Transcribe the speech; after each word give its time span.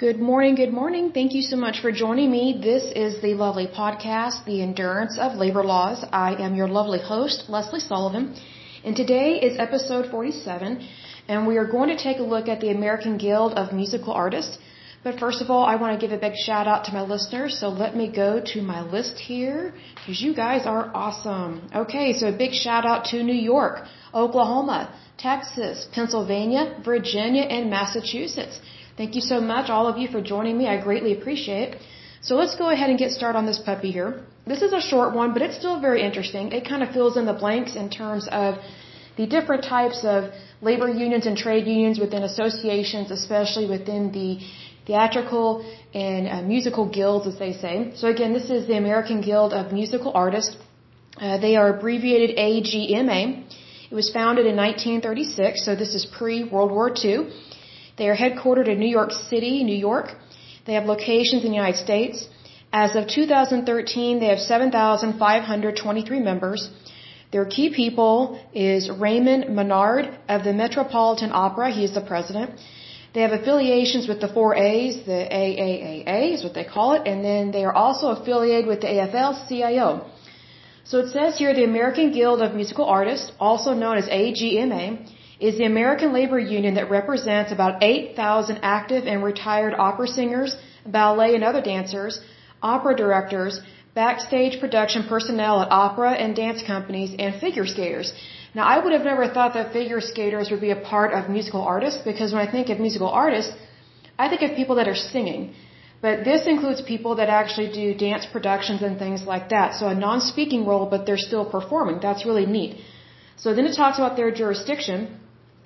Good 0.00 0.18
morning, 0.18 0.54
good 0.54 0.72
morning. 0.72 1.12
Thank 1.12 1.34
you 1.34 1.42
so 1.42 1.56
much 1.56 1.80
for 1.82 1.92
joining 1.92 2.30
me. 2.30 2.58
This 2.68 2.84
is 3.06 3.20
the 3.20 3.34
lovely 3.34 3.66
podcast, 3.66 4.46
The 4.46 4.62
Endurance 4.62 5.18
of 5.18 5.34
Labor 5.34 5.62
Laws. 5.62 6.02
I 6.10 6.36
am 6.44 6.54
your 6.54 6.68
lovely 6.68 7.00
host, 7.00 7.50
Leslie 7.50 7.80
Sullivan, 7.80 8.34
and 8.82 8.96
today 8.96 9.38
is 9.48 9.58
episode 9.58 10.10
47, 10.10 10.88
and 11.28 11.46
we 11.46 11.58
are 11.58 11.66
going 11.66 11.90
to 11.90 12.02
take 12.02 12.18
a 12.18 12.22
look 12.22 12.48
at 12.48 12.62
the 12.62 12.70
American 12.70 13.18
Guild 13.18 13.52
of 13.58 13.74
Musical 13.74 14.14
Artists. 14.14 14.56
But 15.04 15.20
first 15.20 15.42
of 15.42 15.50
all, 15.50 15.66
I 15.66 15.76
want 15.76 15.92
to 15.92 16.00
give 16.06 16.16
a 16.16 16.22
big 16.26 16.36
shout 16.46 16.66
out 16.66 16.86
to 16.86 16.94
my 16.94 17.02
listeners, 17.02 17.58
so 17.60 17.68
let 17.68 17.94
me 17.94 18.10
go 18.10 18.40
to 18.54 18.62
my 18.62 18.80
list 18.80 19.18
here, 19.18 19.74
because 19.96 20.22
you 20.22 20.34
guys 20.34 20.64
are 20.64 20.90
awesome. 20.94 21.68
Okay, 21.84 22.14
so 22.14 22.28
a 22.28 22.36
big 22.44 22.54
shout 22.54 22.86
out 22.86 23.04
to 23.12 23.22
New 23.22 23.40
York, 23.54 23.84
Oklahoma, 24.14 24.80
Texas, 25.18 25.86
Pennsylvania, 25.92 26.80
Virginia, 26.82 27.42
and 27.42 27.68
Massachusetts. 27.68 28.60
Thank 29.00 29.14
you 29.18 29.22
so 29.22 29.40
much, 29.40 29.70
all 29.74 29.86
of 29.90 29.96
you, 30.00 30.08
for 30.14 30.20
joining 30.20 30.56
me. 30.60 30.64
I 30.72 30.76
greatly 30.88 31.12
appreciate 31.18 31.68
it. 31.68 31.76
So 32.20 32.32
let's 32.40 32.54
go 32.62 32.66
ahead 32.68 32.90
and 32.90 32.98
get 33.02 33.12
started 33.18 33.38
on 33.38 33.46
this 33.50 33.60
puppy 33.68 33.90
here. 33.98 34.10
This 34.52 34.60
is 34.66 34.74
a 34.74 34.82
short 34.88 35.14
one, 35.20 35.32
but 35.34 35.40
it's 35.44 35.56
still 35.62 35.80
very 35.80 36.02
interesting. 36.08 36.52
It 36.58 36.68
kind 36.72 36.82
of 36.82 36.90
fills 36.96 37.16
in 37.20 37.24
the 37.24 37.38
blanks 37.42 37.76
in 37.82 37.88
terms 37.88 38.28
of 38.30 38.56
the 39.16 39.26
different 39.26 39.64
types 39.64 40.00
of 40.04 40.24
labor 40.60 40.88
unions 41.04 41.24
and 41.24 41.34
trade 41.44 41.66
unions 41.66 41.98
within 41.98 42.24
associations, 42.24 43.10
especially 43.10 43.66
within 43.74 44.12
the 44.18 44.30
theatrical 44.86 45.48
and 45.94 46.28
uh, 46.28 46.42
musical 46.42 46.86
guilds, 46.98 47.26
as 47.26 47.38
they 47.38 47.54
say. 47.54 47.92
So 47.94 48.08
again, 48.08 48.34
this 48.34 48.50
is 48.50 48.66
the 48.66 48.76
American 48.76 49.22
Guild 49.22 49.54
of 49.54 49.72
Musical 49.72 50.12
Artists. 50.14 50.58
Uh, 51.16 51.38
they 51.38 51.56
are 51.56 51.68
abbreviated 51.74 52.36
AGMA. 52.36 53.22
It 53.90 53.94
was 54.02 54.10
founded 54.10 54.44
in 54.44 54.56
1936, 54.56 55.64
so 55.64 55.74
this 55.74 55.94
is 55.94 56.04
pre-World 56.18 56.70
War 56.70 56.90
II. 57.04 57.30
They 58.00 58.08
are 58.08 58.16
headquartered 58.16 58.68
in 58.72 58.78
New 58.80 58.92
York 58.98 59.12
City, 59.30 59.54
New 59.62 59.80
York. 59.88 60.06
They 60.66 60.74
have 60.78 60.86
locations 60.94 61.40
in 61.44 61.50
the 61.50 61.58
United 61.62 61.80
States. 61.88 62.16
As 62.72 62.96
of 62.98 63.02
2013, 63.06 64.20
they 64.20 64.30
have 64.34 64.38
7,523 64.38 66.20
members. 66.30 66.70
Their 67.30 67.44
key 67.56 67.68
people 67.80 68.14
is 68.54 68.88
Raymond 69.06 69.54
Menard 69.54 70.06
of 70.34 70.44
the 70.44 70.54
Metropolitan 70.62 71.30
Opera. 71.44 71.68
He 71.78 71.84
is 71.88 71.92
the 71.98 72.06
president. 72.12 72.48
They 73.12 73.20
have 73.26 73.34
affiliations 73.40 74.08
with 74.08 74.20
the 74.24 74.32
four 74.36 74.50
A's, 74.54 75.04
the 75.04 75.20
AAAA 75.38 76.34
is 76.36 76.42
what 76.42 76.54
they 76.54 76.64
call 76.64 76.94
it, 76.96 77.02
and 77.10 77.22
then 77.22 77.50
they 77.50 77.64
are 77.68 77.76
also 77.84 78.06
affiliated 78.16 78.66
with 78.72 78.80
the 78.80 78.90
AFL-CIO. 78.96 79.88
So 80.84 80.98
it 81.04 81.08
says 81.16 81.36
here 81.36 81.52
the 81.54 81.64
American 81.64 82.12
Guild 82.12 82.40
of 82.40 82.54
Musical 82.54 82.86
Artists, 82.98 83.30
also 83.38 83.74
known 83.74 83.96
as 83.98 84.06
AGMA, 84.20 84.86
is 85.40 85.56
the 85.56 85.64
American 85.64 86.12
labor 86.12 86.38
union 86.38 86.74
that 86.74 86.90
represents 86.90 87.50
about 87.50 87.82
8,000 87.82 88.58
active 88.62 89.06
and 89.06 89.24
retired 89.24 89.74
opera 89.74 90.06
singers, 90.06 90.56
ballet 90.86 91.34
and 91.34 91.42
other 91.42 91.62
dancers, 91.62 92.20
opera 92.62 92.94
directors, 92.94 93.60
backstage 93.94 94.60
production 94.60 95.02
personnel 95.08 95.62
at 95.62 95.72
opera 95.72 96.10
and 96.12 96.36
dance 96.36 96.62
companies, 96.62 97.14
and 97.18 97.40
figure 97.40 97.66
skaters. 97.66 98.12
Now, 98.54 98.64
I 98.74 98.78
would 98.82 98.92
have 98.92 99.04
never 99.04 99.26
thought 99.28 99.54
that 99.54 99.72
figure 99.72 100.00
skaters 100.00 100.50
would 100.50 100.60
be 100.60 100.70
a 100.70 100.80
part 100.92 101.12
of 101.12 101.30
musical 101.30 101.62
artists 101.62 102.00
because 102.10 102.32
when 102.32 102.46
I 102.46 102.50
think 102.50 102.68
of 102.68 102.78
musical 102.78 103.08
artists, 103.08 103.52
I 104.18 104.28
think 104.28 104.42
of 104.42 104.56
people 104.56 104.76
that 104.76 104.88
are 104.88 105.00
singing. 105.14 105.54
But 106.02 106.24
this 106.24 106.46
includes 106.46 106.80
people 106.82 107.14
that 107.16 107.28
actually 107.28 107.70
do 107.72 107.94
dance 107.94 108.26
productions 108.34 108.82
and 108.82 108.98
things 108.98 109.22
like 109.32 109.48
that. 109.50 109.74
So 109.78 109.88
a 109.88 109.94
non-speaking 109.94 110.66
role, 110.66 110.86
but 110.86 111.06
they're 111.06 111.24
still 111.28 111.44
performing. 111.44 112.00
That's 112.00 112.24
really 112.24 112.46
neat. 112.46 112.76
So 113.36 113.54
then 113.54 113.66
it 113.66 113.74
talks 113.76 113.98
about 113.98 114.16
their 114.16 114.30
jurisdiction. 114.30 115.19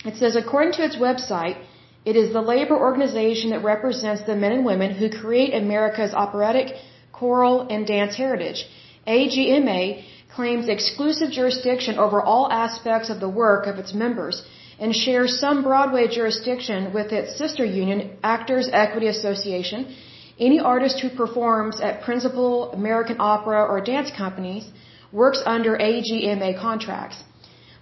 It 0.05 0.17
says, 0.17 0.37
according 0.37 0.73
to 0.75 0.85
its 0.85 0.97
website, 0.97 1.59
it 2.05 2.17
is 2.17 2.33
the 2.33 2.43
labor 2.43 2.77
organization 2.89 3.51
that 3.51 3.65
represents 3.65 4.23
the 4.23 4.37
men 4.37 4.53
and 4.53 4.65
women 4.65 4.91
who 4.95 5.09
create 5.09 5.55
America's 5.55 6.13
operatic, 6.13 6.75
choral, 7.13 7.67
and 7.69 7.87
dance 7.87 8.15
heritage. 8.15 8.67
AGMA 9.07 10.03
claims 10.35 10.69
exclusive 10.69 11.31
jurisdiction 11.31 11.99
over 11.99 12.21
all 12.21 12.51
aspects 12.51 13.09
of 13.09 13.21
the 13.21 13.29
work 13.29 13.67
of 13.67 13.79
its 13.79 13.95
members 13.95 14.45
and 14.79 14.95
shares 14.95 15.39
some 15.41 15.63
Broadway 15.63 16.07
jurisdiction 16.09 16.93
with 16.93 17.13
its 17.13 17.39
sister 17.39 17.65
union, 17.65 18.11
Actors 18.23 18.69
Equity 18.73 19.07
Association. 19.07 19.95
Any 20.39 20.59
artist 20.59 20.99
who 21.01 21.11
performs 21.11 21.81
at 21.81 22.03
principal 22.03 22.73
American 22.73 23.17
opera 23.21 23.65
or 23.65 23.81
dance 23.81 24.11
companies 24.11 24.65
works 25.13 25.41
under 25.47 25.79
AGMA 25.79 26.61
contracts. 26.61 27.23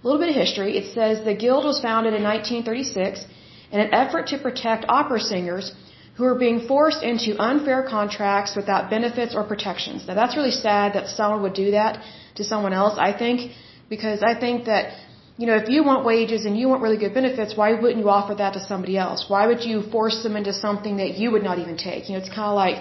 A 0.03 0.07
little 0.07 0.19
bit 0.19 0.29
of 0.29 0.35
history. 0.35 0.77
It 0.77 0.93
says 0.93 1.23
the 1.23 1.33
guild 1.33 1.63
was 1.63 1.79
founded 1.79 2.13
in 2.13 2.23
1936 2.23 3.25
in 3.71 3.79
an 3.79 3.93
effort 3.93 4.27
to 4.27 4.37
protect 4.37 4.85
opera 4.89 5.19
singers 5.19 5.73
who 6.15 6.25
are 6.25 6.35
being 6.35 6.59
forced 6.67 7.01
into 7.11 7.29
unfair 7.41 7.81
contracts 7.83 8.55
without 8.55 8.89
benefits 8.89 9.33
or 9.33 9.43
protections. 9.43 10.05
Now 10.07 10.15
that's 10.19 10.35
really 10.35 10.51
sad 10.51 10.93
that 10.93 11.07
someone 11.07 11.41
would 11.43 11.53
do 11.53 11.71
that 11.71 12.03
to 12.35 12.43
someone 12.43 12.73
else, 12.73 12.95
I 12.97 13.11
think, 13.17 13.51
because 13.89 14.21
I 14.21 14.33
think 14.43 14.65
that, 14.65 14.93
you 15.37 15.47
know, 15.47 15.55
if 15.55 15.69
you 15.69 15.83
want 15.83 16.05
wages 16.05 16.45
and 16.45 16.57
you 16.59 16.67
want 16.67 16.81
really 16.81 16.97
good 16.97 17.13
benefits, 17.13 17.55
why 17.55 17.73
wouldn't 17.73 17.99
you 18.03 18.09
offer 18.09 18.35
that 18.35 18.53
to 18.53 18.59
somebody 18.59 18.97
else? 18.97 19.25
Why 19.27 19.47
would 19.47 19.63
you 19.63 19.83
force 19.95 20.21
them 20.21 20.35
into 20.35 20.53
something 20.53 20.97
that 20.97 21.17
you 21.17 21.31
would 21.31 21.43
not 21.43 21.57
even 21.59 21.77
take? 21.77 22.09
You 22.09 22.13
know, 22.13 22.21
it's 22.23 22.33
kind 22.39 22.49
of 22.53 22.55
like, 22.55 22.77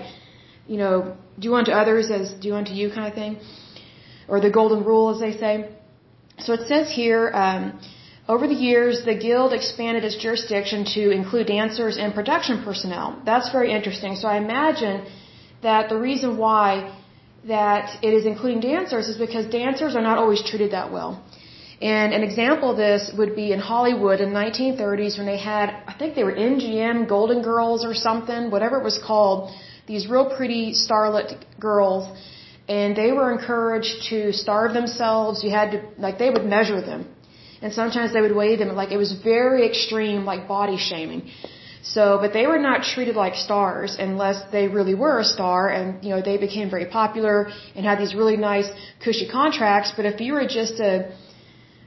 you 0.66 0.76
know, 0.76 1.16
do 1.38 1.54
unto 1.54 1.70
others 1.70 2.10
as 2.10 2.34
do 2.34 2.54
unto 2.54 2.72
you 2.72 2.90
kind 2.90 3.06
of 3.06 3.14
thing. 3.14 3.38
Or 4.28 4.40
the 4.40 4.50
golden 4.50 4.84
rule, 4.84 5.14
as 5.14 5.20
they 5.20 5.36
say. 5.44 5.70
So 6.44 6.52
it 6.54 6.66
says 6.66 6.90
here, 6.90 7.30
um, 7.34 7.78
over 8.28 8.46
the 8.46 8.60
years, 8.68 9.04
the 9.04 9.14
guild 9.14 9.52
expanded 9.52 10.04
its 10.04 10.16
jurisdiction 10.16 10.84
to 10.96 11.10
include 11.10 11.46
dancers 11.46 11.96
and 11.96 12.14
production 12.14 12.62
personnel. 12.64 13.20
That's 13.24 13.50
very 13.50 13.70
interesting. 13.72 14.16
So 14.16 14.28
I 14.28 14.36
imagine 14.38 15.04
that 15.62 15.88
the 15.88 15.98
reason 15.98 16.36
why 16.36 16.68
that 17.46 17.98
it 18.02 18.12
is 18.14 18.24
including 18.24 18.60
dancers 18.60 19.08
is 19.08 19.18
because 19.18 19.46
dancers 19.46 19.96
are 19.96 20.02
not 20.10 20.18
always 20.18 20.42
treated 20.50 20.70
that 20.72 20.92
well. 20.92 21.22
And 21.80 22.12
an 22.12 22.22
example 22.22 22.70
of 22.70 22.76
this 22.76 23.10
would 23.18 23.34
be 23.34 23.50
in 23.50 23.58
Hollywood 23.58 24.20
in 24.20 24.32
the 24.32 24.38
1930s 24.38 25.18
when 25.18 25.26
they 25.26 25.38
had, 25.38 25.70
I 25.88 25.94
think 25.98 26.14
they 26.14 26.22
were 26.22 26.32
MGM 26.34 27.08
Golden 27.08 27.42
Girls 27.42 27.84
or 27.84 27.92
something, 27.92 28.52
whatever 28.52 28.78
it 28.78 28.84
was 28.84 28.98
called, 29.04 29.50
these 29.88 30.06
real 30.06 30.26
pretty 30.36 30.74
starlet 30.74 31.42
girls 31.58 32.16
and 32.68 32.96
they 32.96 33.12
were 33.12 33.32
encouraged 33.32 34.08
to 34.10 34.32
starve 34.32 34.72
themselves. 34.72 35.42
You 35.42 35.50
had 35.50 35.72
to, 35.72 35.82
like, 35.98 36.18
they 36.18 36.30
would 36.30 36.44
measure 36.44 36.80
them. 36.80 37.08
And 37.60 37.72
sometimes 37.72 38.12
they 38.12 38.20
would 38.20 38.34
weigh 38.34 38.56
them. 38.56 38.74
Like, 38.74 38.92
it 38.92 38.96
was 38.96 39.12
very 39.12 39.66
extreme, 39.66 40.24
like, 40.24 40.48
body 40.48 40.76
shaming. 40.76 41.30
So, 41.82 42.18
but 42.20 42.32
they 42.32 42.46
were 42.46 42.58
not 42.58 42.84
treated 42.84 43.16
like 43.16 43.34
stars 43.34 43.96
unless 43.98 44.38
they 44.52 44.68
really 44.68 44.94
were 44.94 45.18
a 45.18 45.24
star 45.24 45.68
and, 45.68 46.02
you 46.04 46.10
know, 46.10 46.22
they 46.22 46.36
became 46.36 46.70
very 46.70 46.86
popular 46.86 47.50
and 47.74 47.84
had 47.84 47.98
these 47.98 48.14
really 48.14 48.36
nice, 48.36 48.68
cushy 49.04 49.28
contracts. 49.28 49.92
But 49.96 50.06
if 50.06 50.20
you 50.20 50.34
were 50.34 50.46
just 50.46 50.78
a, 50.78 51.12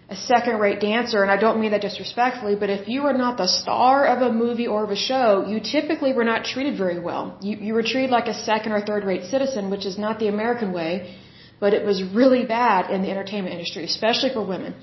a 0.08 0.16
second 0.16 0.60
rate 0.60 0.80
dancer, 0.80 1.24
and 1.24 1.32
I 1.32 1.38
don't 1.38 1.60
mean 1.60 1.72
that 1.72 1.82
disrespectfully, 1.82 2.56
but 2.56 2.70
if 2.70 2.88
you 2.88 3.02
were 3.04 3.14
not 3.14 3.38
the 3.38 3.48
star 3.48 4.06
of 4.06 4.22
a 4.22 4.32
movie 4.32 4.68
or 4.68 4.84
of 4.84 4.92
a 4.92 4.96
show, 4.96 5.46
you 5.48 5.60
typically 5.60 6.14
were 6.14 6.24
not 6.24 6.46
treated 6.46 6.78
very 6.78 7.00
well. 7.00 7.38
You, 7.42 7.58
you 7.58 7.74
were 7.74 7.82
treated 7.82 8.12
like 8.12 8.28
a 8.28 8.34
second 8.34 8.72
or 8.72 8.82
third 8.86 9.04
rate 9.04 9.24
citizen, 9.24 9.72
which 9.72 9.86
is 9.86 9.98
not 9.98 10.20
the 10.20 10.28
American 10.28 10.74
way, 10.74 11.16
but 11.60 11.74
it 11.74 11.84
was 11.86 12.04
really 12.04 12.46
bad 12.46 12.92
in 12.92 13.02
the 13.02 13.10
entertainment 13.10 13.54
industry, 13.54 13.84
especially 13.86 14.32
for 14.32 14.46
women. 14.46 14.76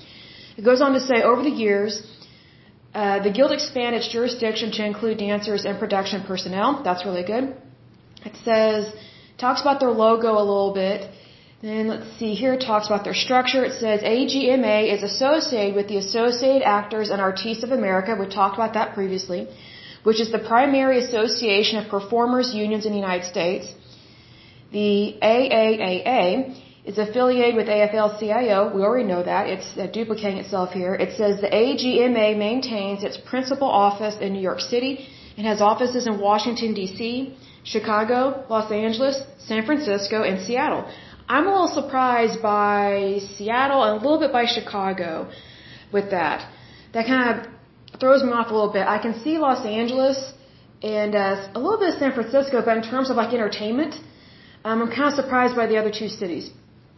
It 0.57 0.65
goes 0.65 0.81
on 0.81 0.93
to 0.95 1.01
say, 1.01 1.23
over 1.23 1.43
the 1.43 1.57
years, 1.67 2.05
uh, 2.93 3.23
the 3.23 3.31
guild 3.31 3.53
expanded 3.53 4.03
its 4.03 4.09
jurisdiction 4.09 4.73
to 4.73 4.85
include 4.85 5.19
dancers 5.19 5.65
and 5.65 5.79
production 5.79 6.25
personnel. 6.25 6.83
That's 6.83 7.05
really 7.05 7.23
good. 7.23 7.57
It 8.25 8.37
says, 8.45 8.93
talks 9.39 9.61
about 9.61 9.81
their 9.81 9.91
logo 9.91 10.33
a 10.33 10.47
little 10.53 10.75
bit. 10.75 11.11
Then 11.63 11.87
let's 11.87 12.11
see 12.19 12.35
here, 12.35 12.55
it 12.55 12.63
talks 12.71 12.87
about 12.89 13.05
their 13.05 13.19
structure. 13.27 13.65
It 13.65 13.75
says 13.83 14.01
AGMA 14.03 14.79
is 14.95 15.03
associated 15.05 15.77
with 15.77 15.87
the 15.87 15.99
Associated 15.99 16.63
Actors 16.65 17.11
and 17.11 17.21
Artists 17.21 17.63
of 17.63 17.71
America. 17.71 18.17
We 18.19 18.27
talked 18.27 18.57
about 18.57 18.73
that 18.75 18.95
previously, 18.95 19.47
which 20.03 20.21
is 20.25 20.33
the 20.33 20.41
primary 20.41 20.99
association 21.05 21.79
of 21.79 21.89
performers 21.89 22.53
unions 22.53 22.85
in 22.85 22.91
the 22.91 22.99
United 22.99 23.27
States. 23.35 23.67
The 24.73 25.19
AAAA 25.23 26.27
is 26.85 26.99
affiliated 26.99 27.55
with 27.55 27.69
AFL-CIO. 27.69 28.75
We 28.75 28.83
already 28.83 29.07
know 29.13 29.23
that. 29.23 29.47
It's 29.55 29.69
duplicating 29.93 30.41
itself 30.45 30.73
here. 30.73 30.95
It 30.97 31.17
says 31.17 31.41
the 31.41 31.53
AGMA 31.63 32.37
maintains 32.37 33.05
its 33.05 33.19
principal 33.33 33.69
office 33.69 34.17
in 34.21 34.33
New 34.33 34.45
York 34.51 34.59
City 34.59 35.07
and 35.37 35.47
has 35.47 35.61
offices 35.61 36.09
in 36.09 36.19
Washington, 36.19 36.75
D.C., 36.75 37.37
Chicago, 37.63 38.45
Los 38.51 38.73
Angeles, 38.73 39.23
San 39.39 39.65
Francisco, 39.65 40.25
and 40.25 40.45
Seattle. 40.45 40.85
I'm 41.35 41.47
a 41.51 41.53
little 41.57 41.75
surprised 41.81 42.39
by 42.43 43.21
Seattle 43.35 43.83
and 43.85 43.93
a 43.99 44.01
little 44.05 44.21
bit 44.25 44.33
by 44.39 44.45
Chicago 44.57 45.11
with 45.97 46.11
that. 46.11 46.39
That 46.95 47.07
kind 47.13 47.25
of 47.31 47.37
throws 48.01 48.23
me 48.23 48.33
off 48.39 48.49
a 48.51 48.55
little 48.59 48.75
bit. 48.79 48.85
I 48.97 48.99
can 49.05 49.15
see 49.23 49.35
Los 49.39 49.65
Angeles 49.65 50.19
and 50.83 51.15
uh, 51.15 51.49
a 51.59 51.61
little 51.65 51.79
bit 51.83 51.89
of 51.95 51.99
San 52.03 52.13
Francisco, 52.19 52.61
but 52.67 52.77
in 52.77 52.83
terms 52.83 53.09
of 53.09 53.17
like 53.17 53.33
entertainment, 53.39 53.95
um, 54.67 54.83
I'm 54.83 54.91
kind 54.99 55.09
of 55.11 55.15
surprised 55.23 55.57
by 55.57 55.67
the 55.73 55.79
other 55.81 55.93
two 56.01 56.11
cities. 56.21 56.51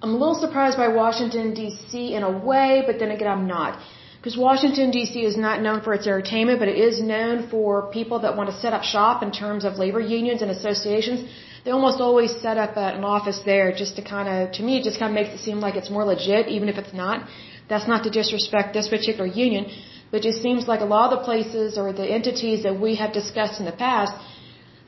I'm 0.03 0.15
a 0.17 0.19
little 0.23 0.41
surprised 0.47 0.77
by 0.85 0.89
Washington, 0.89 1.55
D.C. 1.55 1.93
in 2.17 2.25
a 2.25 2.33
way, 2.51 2.83
but 2.89 2.99
then 2.99 3.13
again, 3.17 3.31
I'm 3.37 3.47
not. 3.57 3.73
because 4.19 4.37
Washington 4.49 4.91
D.C. 4.91 5.15
is 5.31 5.37
not 5.47 5.63
known 5.65 5.81
for 5.87 5.93
its 5.97 6.07
entertainment, 6.09 6.59
but 6.59 6.69
it 6.75 6.79
is 6.89 7.01
known 7.15 7.47
for 7.53 7.71
people 7.99 8.19
that 8.25 8.37
want 8.39 8.51
to 8.51 8.57
set 8.65 8.73
up 8.73 8.83
shop 8.83 9.23
in 9.23 9.31
terms 9.31 9.65
of 9.69 9.79
labor 9.85 10.01
unions 10.01 10.43
and 10.43 10.51
associations. 10.51 11.21
They 11.65 11.71
almost 11.71 12.01
always 12.07 12.31
set 12.45 12.59
up 12.59 12.77
an 12.77 13.05
office 13.05 13.41
there 13.45 13.73
just 13.73 13.97
to 13.97 14.03
kind 14.03 14.29
of, 14.29 14.53
to 14.57 14.63
me, 14.63 14.73
it 14.79 14.85
just 14.85 14.99
kind 14.99 15.11
of 15.13 15.17
makes 15.21 15.33
it 15.37 15.43
seem 15.45 15.61
like 15.61 15.77
it's 15.77 15.91
more 15.97 16.05
legit, 16.05 16.49
even 16.49 16.69
if 16.69 16.77
it's 16.77 16.93
not. 16.93 17.27
That's 17.71 17.89
not 17.89 18.05
to 18.05 18.11
disrespect 18.11 18.75
this 18.75 18.89
particular 18.89 19.27
union, 19.27 19.65
but 20.11 20.27
it 20.27 20.35
seems 20.45 20.69
like 20.69 20.81
a 20.81 20.91
lot 20.97 21.11
of 21.11 21.19
the 21.19 21.25
places 21.25 21.79
or 21.79 21.93
the 21.93 22.07
entities 22.19 22.65
that 22.65 22.79
we 22.79 22.97
have 22.97 23.13
discussed 23.15 23.61
in 23.61 23.65
the 23.65 23.79
past, 23.87 24.13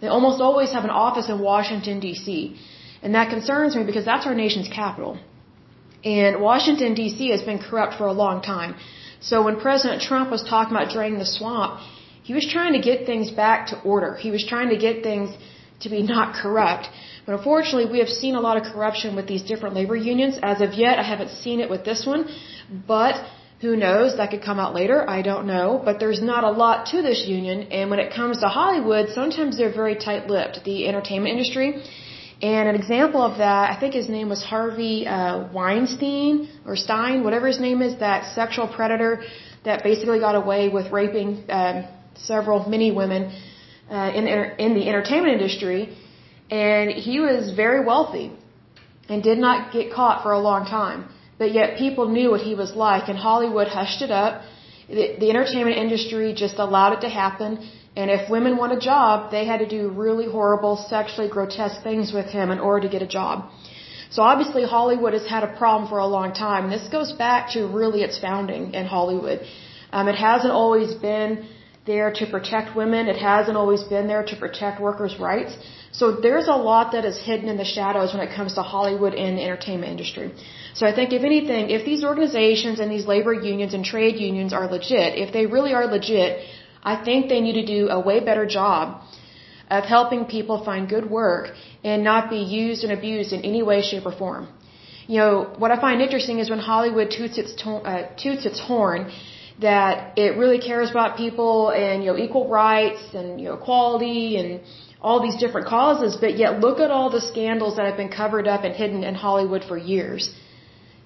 they 0.00 0.08
almost 0.08 0.43
always 0.43 0.73
have 0.73 0.84
an 0.84 0.90
office 0.90 1.31
in 1.31 1.38
Washington 1.38 1.99
D.C. 2.00 2.58
And 3.02 3.14
that 3.14 3.31
concerns 3.31 3.75
me 3.75 3.84
because 3.84 4.05
that's 4.05 4.26
our 4.26 4.34
nation's 4.34 4.69
capital. 4.69 5.19
And 6.05 6.40
Washington 6.40 6.93
D.C. 6.94 7.31
has 7.31 7.43
been 7.43 7.58
corrupt 7.58 7.94
for 7.94 8.06
a 8.06 8.12
long 8.12 8.43
time. 8.43 8.75
So 9.20 9.43
when 9.43 9.58
President 9.58 10.02
Trump 10.02 10.31
was 10.31 10.43
talking 10.43 10.76
about 10.76 10.90
draining 10.93 11.19
the 11.19 11.31
swamp, 11.38 11.81
he 12.22 12.34
was 12.34 12.46
trying 12.46 12.75
to 12.75 12.82
get 12.90 13.06
things 13.06 13.31
back 13.31 13.69
to 13.69 13.81
order. 13.81 14.14
He 14.14 14.31
was 14.31 14.44
trying 14.46 14.69
to 14.69 14.76
get 14.76 15.02
things 15.02 15.31
to 15.81 15.88
be 15.88 16.02
not 16.02 16.34
corrupt. 16.34 16.88
But 17.25 17.34
unfortunately, 17.38 17.90
we 17.90 17.99
have 17.99 18.08
seen 18.08 18.34
a 18.34 18.40
lot 18.40 18.56
of 18.56 18.62
corruption 18.73 19.17
with 19.17 19.26
these 19.26 19.43
different 19.43 19.75
labor 19.75 19.96
unions. 19.96 20.38
As 20.43 20.61
of 20.61 20.75
yet, 20.75 20.99
I 20.99 21.02
haven't 21.02 21.31
seen 21.44 21.61
it 21.61 21.69
with 21.69 21.84
this 21.84 22.06
one. 22.06 22.28
But 22.87 23.14
who 23.61 23.76
knows? 23.76 24.17
That 24.17 24.31
could 24.31 24.43
come 24.43 24.58
out 24.58 24.75
later. 24.75 24.99
I 25.08 25.23
don't 25.23 25.46
know. 25.46 25.81
But 25.84 25.99
there's 25.99 26.23
not 26.23 26.44
a 26.44 26.50
lot 26.50 26.87
to 26.93 27.02
this 27.02 27.26
union. 27.26 27.73
And 27.78 27.90
when 27.90 27.99
it 27.99 28.12
comes 28.14 28.38
to 28.40 28.49
Hollywood, 28.49 29.11
sometimes 29.11 29.56
they're 29.58 29.73
very 29.82 29.96
tight-lipped. 29.96 30.64
The 30.64 30.87
entertainment 30.87 31.32
industry. 31.32 31.82
And 32.43 32.69
an 32.69 32.75
example 32.75 33.22
of 33.22 33.38
that, 33.38 33.70
I 33.70 33.81
think 33.81 33.94
his 33.94 34.08
name 34.11 34.29
was 34.29 34.44
Harvey 34.44 35.06
uh, 35.06 35.49
Weinstein 35.52 36.49
or 36.67 36.76
Stein, 36.76 37.25
whatever 37.25 37.46
his 37.46 37.58
name 37.58 37.81
is, 37.81 37.99
that 37.99 38.34
sexual 38.34 38.69
predator 38.69 39.22
that 39.64 39.82
basically 39.82 40.20
got 40.20 40.34
away 40.34 40.69
with 40.69 40.93
raping 40.93 41.44
um, 41.49 41.87
several, 42.14 42.69
many 42.69 42.93
women 42.93 43.32
uh, 43.91 44.11
in 44.19 44.27
in 44.65 44.75
the 44.75 44.88
entertainment 44.88 45.33
industry, 45.38 45.97
and 46.50 46.91
he 46.91 47.21
was 47.21 47.55
very 47.55 47.85
wealthy 47.85 48.33
and 49.09 49.23
did 49.23 49.38
not 49.38 49.73
get 49.73 49.93
caught 49.93 50.23
for 50.23 50.33
a 50.33 50.43
long 50.50 50.67
time. 50.67 51.09
But 51.38 51.53
yet 51.53 51.77
people 51.77 52.09
knew 52.09 52.31
what 52.31 52.41
he 52.41 52.55
was 52.55 52.75
like, 52.75 53.09
and 53.09 53.19
Hollywood 53.19 53.69
hushed 53.69 54.03
it 54.03 54.11
up. 54.11 54.43
The, 54.88 55.17
the 55.21 55.29
entertainment 55.31 55.77
industry 55.77 56.33
just 56.33 56.59
allowed 56.59 56.93
it 56.97 57.00
to 57.06 57.09
happen 57.09 57.50
and 57.97 58.11
if 58.11 58.29
women 58.29 58.56
want 58.59 58.73
a 58.75 58.81
job, 58.93 59.31
they 59.31 59.44
had 59.47 59.61
to 59.65 59.69
do 59.77 59.89
really 59.89 60.29
horrible, 60.37 60.77
sexually 60.77 61.29
grotesque 61.37 61.82
things 61.82 62.12
with 62.12 62.27
him 62.27 62.50
in 62.50 62.59
order 62.61 62.87
to 62.87 62.93
get 62.93 63.03
a 63.03 63.11
job. 63.19 63.50
So 64.11 64.23
obviously 64.23 64.65
Hollywood 64.65 65.15
has 65.15 65.27
had 65.27 65.43
a 65.44 65.53
problem 65.56 65.89
for 65.89 65.99
a 65.99 66.06
long 66.06 66.35
time. 66.35 66.69
This 66.71 66.87
goes 66.89 67.12
back 67.12 67.50
to 67.55 67.67
really 67.67 68.03
its 68.03 68.19
founding 68.19 68.75
in 68.75 68.85
Hollywood. 68.87 69.41
Um, 69.93 70.09
it 70.09 70.15
hasn't 70.15 70.53
always 70.53 70.94
been 70.94 71.49
there 71.87 72.11
to 72.21 72.27
protect 72.35 72.77
women. 72.81 73.09
It 73.15 73.17
hasn't 73.17 73.56
always 73.62 73.83
been 73.94 74.06
there 74.12 74.25
to 74.31 74.37
protect 74.44 74.81
workers' 74.81 75.17
rights. 75.19 75.56
So 75.99 76.05
there's 76.27 76.49
a 76.56 76.59
lot 76.71 76.93
that 76.93 77.05
is 77.11 77.17
hidden 77.29 77.49
in 77.49 77.56
the 77.62 77.69
shadows 77.77 78.12
when 78.15 78.23
it 78.27 78.35
comes 78.38 78.55
to 78.55 78.62
Hollywood 78.62 79.15
and 79.15 79.38
the 79.38 79.44
entertainment 79.49 79.91
industry. 79.97 80.27
So 80.75 80.87
I 80.87 80.93
think 80.97 81.12
if 81.19 81.23
anything, 81.33 81.71
if 81.71 81.85
these 81.91 82.03
organizations 82.05 82.81
and 82.81 82.91
these 82.91 83.06
labor 83.06 83.33
unions 83.33 83.73
and 83.75 83.85
trade 83.85 84.17
unions 84.17 84.53
are 84.53 84.67
legit, 84.77 85.19
if 85.25 85.33
they 85.33 85.47
really 85.47 85.73
are 85.73 85.87
legit, 85.87 86.44
I 86.83 86.97
think 87.06 87.29
they 87.29 87.41
need 87.41 87.59
to 87.62 87.67
do 87.67 87.89
a 87.99 88.00
way 88.09 88.19
better 88.21 88.47
job 88.47 89.03
of 89.79 89.85
helping 89.85 90.25
people 90.27 90.65
find 90.65 90.89
good 90.89 91.09
work 91.11 91.55
and 91.82 92.05
not 92.05 92.31
be 92.31 92.43
used 92.62 92.85
and 92.85 92.93
abused 92.93 93.32
in 93.32 93.41
any 93.53 93.62
way, 93.62 93.81
shape, 93.82 94.06
or 94.06 94.12
form. 94.12 94.49
You 95.09 95.19
know, 95.21 95.32
what 95.62 95.71
I 95.71 95.81
find 95.81 96.03
interesting 96.03 96.39
is 96.41 96.50
when 96.50 96.59
Hollywood 96.59 97.11
toots 97.11 97.39
its, 97.39 97.55
to- 97.62 97.82
uh, 97.93 98.09
toots 98.17 98.44
its 98.44 98.61
horn 98.61 99.11
that 99.61 100.19
it 100.19 100.37
really 100.37 100.58
cares 100.58 100.91
about 100.91 101.17
people 101.17 101.70
and, 101.70 102.03
you 102.03 102.11
know, 102.11 102.19
equal 102.19 102.49
rights 102.49 103.03
and, 103.14 103.41
you 103.41 103.49
know, 103.49 103.55
equality 103.55 104.37
and 104.37 104.61
all 105.00 105.23
these 105.23 105.37
different 105.37 105.67
causes, 105.67 106.17
but 106.17 106.37
yet 106.37 106.61
look 106.61 106.79
at 106.81 106.91
all 106.91 107.11
the 107.11 107.20
scandals 107.20 107.76
that 107.76 107.87
have 107.87 107.97
been 107.97 108.14
covered 108.23 108.47
up 108.47 108.64
and 108.64 108.75
hidden 108.75 109.03
in 109.05 109.14
Hollywood 109.14 109.64
for 109.64 109.79
years. 109.79 110.35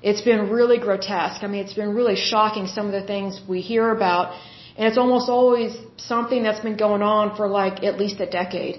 It's 0.02 0.22
been 0.22 0.48
really 0.50 0.78
grotesque. 0.78 1.42
I 1.42 1.46
mean, 1.46 1.62
it's 1.64 1.74
been 1.74 1.94
really 1.94 2.16
shocking 2.16 2.66
some 2.66 2.86
of 2.86 2.92
the 2.92 3.06
things 3.06 3.40
we 3.46 3.60
hear 3.60 3.90
about 3.90 4.34
and 4.80 4.88
it's 4.88 4.98
almost 4.98 5.28
always 5.28 5.76
something 5.96 6.42
that's 6.42 6.60
been 6.60 6.76
going 6.76 7.02
on 7.02 7.36
for 7.36 7.46
like 7.48 7.82
at 7.84 7.98
least 7.98 8.18
a 8.20 8.30
decade. 8.40 8.76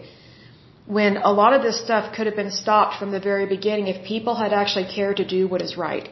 When 0.85 1.18
a 1.18 1.31
lot 1.31 1.53
of 1.53 1.62
this 1.62 1.79
stuff 1.85 2.13
could 2.15 2.25
have 2.25 2.35
been 2.35 2.51
stopped 2.51 2.97
from 3.00 3.12
the 3.12 3.19
very 3.19 3.45
beginning 3.45 3.88
if 3.88 4.03
people 4.03 4.35
had 4.35 4.51
actually 4.51 4.88
cared 4.95 5.18
to 5.18 5.27
do 5.38 5.47
what 5.47 5.62
is 5.62 5.77
right. 5.77 6.09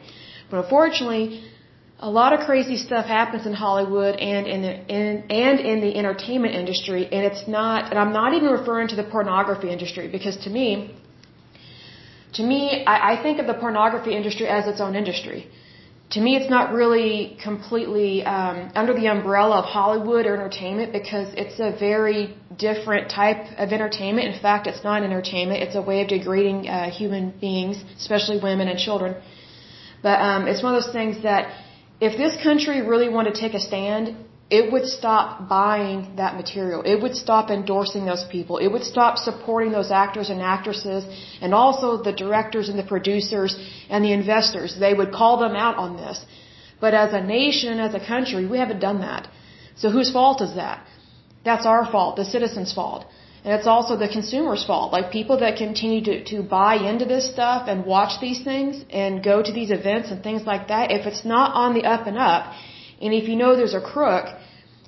But 0.50 0.64
unfortunately, 0.64 1.42
a 2.08 2.10
lot 2.10 2.32
of 2.32 2.40
crazy 2.48 2.76
stuff 2.76 3.06
happens 3.06 3.46
in 3.46 3.52
Hollywood 3.52 4.14
and 4.16 4.46
in 4.46 4.62
the 4.66 4.74
in, 4.98 5.24
and 5.30 5.60
in 5.60 5.80
the 5.86 5.92
entertainment 6.00 6.54
industry, 6.54 7.02
and 7.04 7.22
it's 7.30 7.46
not. 7.46 7.90
And 7.90 7.98
I'm 7.98 8.12
not 8.12 8.34
even 8.34 8.48
referring 8.58 8.88
to 8.88 8.96
the 8.96 9.04
pornography 9.04 9.70
industry 9.70 10.08
because 10.08 10.36
to 10.44 10.50
me, 10.50 10.94
to 12.38 12.42
me, 12.42 12.84
I, 12.86 13.12
I 13.12 13.22
think 13.22 13.38
of 13.38 13.46
the 13.46 13.58
pornography 13.64 14.16
industry 14.20 14.46
as 14.48 14.66
its 14.66 14.80
own 14.80 14.94
industry 14.96 15.40
to 16.10 16.20
me, 16.20 16.36
it's 16.36 16.50
not 16.50 16.72
really 16.72 17.38
completely 17.42 18.24
um, 18.24 18.72
under 18.74 18.94
the 19.00 19.06
umbrella 19.06 19.58
of 19.60 19.64
Hollywood 19.64 20.26
or 20.26 20.34
entertainment 20.34 20.92
because 20.92 21.28
it's 21.34 21.60
a 21.60 21.70
very 21.78 22.36
different 22.58 23.10
type 23.10 23.42
of 23.58 23.72
entertainment. 23.72 24.26
In 24.34 24.40
fact, 24.40 24.66
it's 24.66 24.82
not 24.82 25.04
entertainment; 25.04 25.62
it's 25.62 25.76
a 25.76 25.84
way 25.90 26.02
of 26.02 26.08
degrading 26.08 26.68
uh, 26.68 26.90
human 26.90 27.30
beings, 27.44 27.76
especially 27.96 28.40
women 28.40 28.66
and 28.66 28.78
children. 28.78 29.14
But 30.02 30.20
um, 30.20 30.48
it's 30.48 30.62
one 30.64 30.74
of 30.74 30.82
those 30.82 30.92
things 30.92 31.22
that 31.22 31.42
if 32.00 32.16
this 32.16 32.34
country 32.42 32.80
really 32.80 33.08
wanted 33.08 33.34
to 33.34 33.40
take 33.40 33.54
a 33.54 33.60
stand, 33.60 34.16
it 34.58 34.72
would 34.72 34.86
stop 34.86 35.48
buying 35.48 35.98
that 36.16 36.34
material. 36.34 36.82
It 36.82 37.00
would 37.02 37.14
stop 37.14 37.50
endorsing 37.50 38.04
those 38.04 38.24
people. 38.24 38.58
It 38.58 38.70
would 38.74 38.82
stop 38.82 39.16
supporting 39.16 39.70
those 39.70 39.90
actors 39.92 40.28
and 40.28 40.40
actresses 40.42 41.04
and 41.40 41.54
also 41.54 42.02
the 42.02 42.12
directors 42.12 42.68
and 42.68 42.78
the 42.78 42.88
producers 42.94 43.52
and 43.88 44.04
the 44.04 44.12
investors. 44.12 44.76
They 44.86 44.94
would 44.94 45.12
call 45.12 45.36
them 45.38 45.54
out 45.54 45.76
on 45.76 45.96
this. 45.96 46.24
But 46.80 46.94
as 46.94 47.12
a 47.12 47.20
nation, 47.20 47.78
as 47.78 47.94
a 47.94 48.04
country, 48.14 48.44
we 48.46 48.58
haven't 48.58 48.80
done 48.80 49.00
that. 49.00 49.28
So 49.76 49.90
whose 49.90 50.10
fault 50.10 50.40
is 50.40 50.54
that? 50.56 50.84
That's 51.44 51.66
our 51.66 51.84
fault, 51.90 52.16
the 52.16 52.24
citizens' 52.24 52.72
fault. 52.72 53.06
And 53.42 53.54
it's 53.54 53.66
also 53.66 53.96
the 53.96 54.08
consumer's 54.08 54.64
fault. 54.64 54.92
Like 54.92 55.10
people 55.10 55.38
that 55.40 55.56
continue 55.56 56.02
to, 56.04 56.24
to 56.32 56.42
buy 56.42 56.74
into 56.90 57.06
this 57.06 57.30
stuff 57.32 57.68
and 57.68 57.86
watch 57.86 58.20
these 58.20 58.42
things 58.44 58.84
and 58.90 59.24
go 59.24 59.42
to 59.42 59.52
these 59.52 59.70
events 59.70 60.10
and 60.10 60.22
things 60.22 60.42
like 60.44 60.68
that, 60.68 60.90
if 60.90 61.06
it's 61.06 61.24
not 61.24 61.54
on 61.54 61.74
the 61.74 61.84
up 61.84 62.06
and 62.06 62.18
up, 62.18 62.52
and 63.00 63.14
if 63.14 63.28
you 63.28 63.36
know 63.36 63.56
there's 63.56 63.74
a 63.74 63.80
crook 63.80 64.26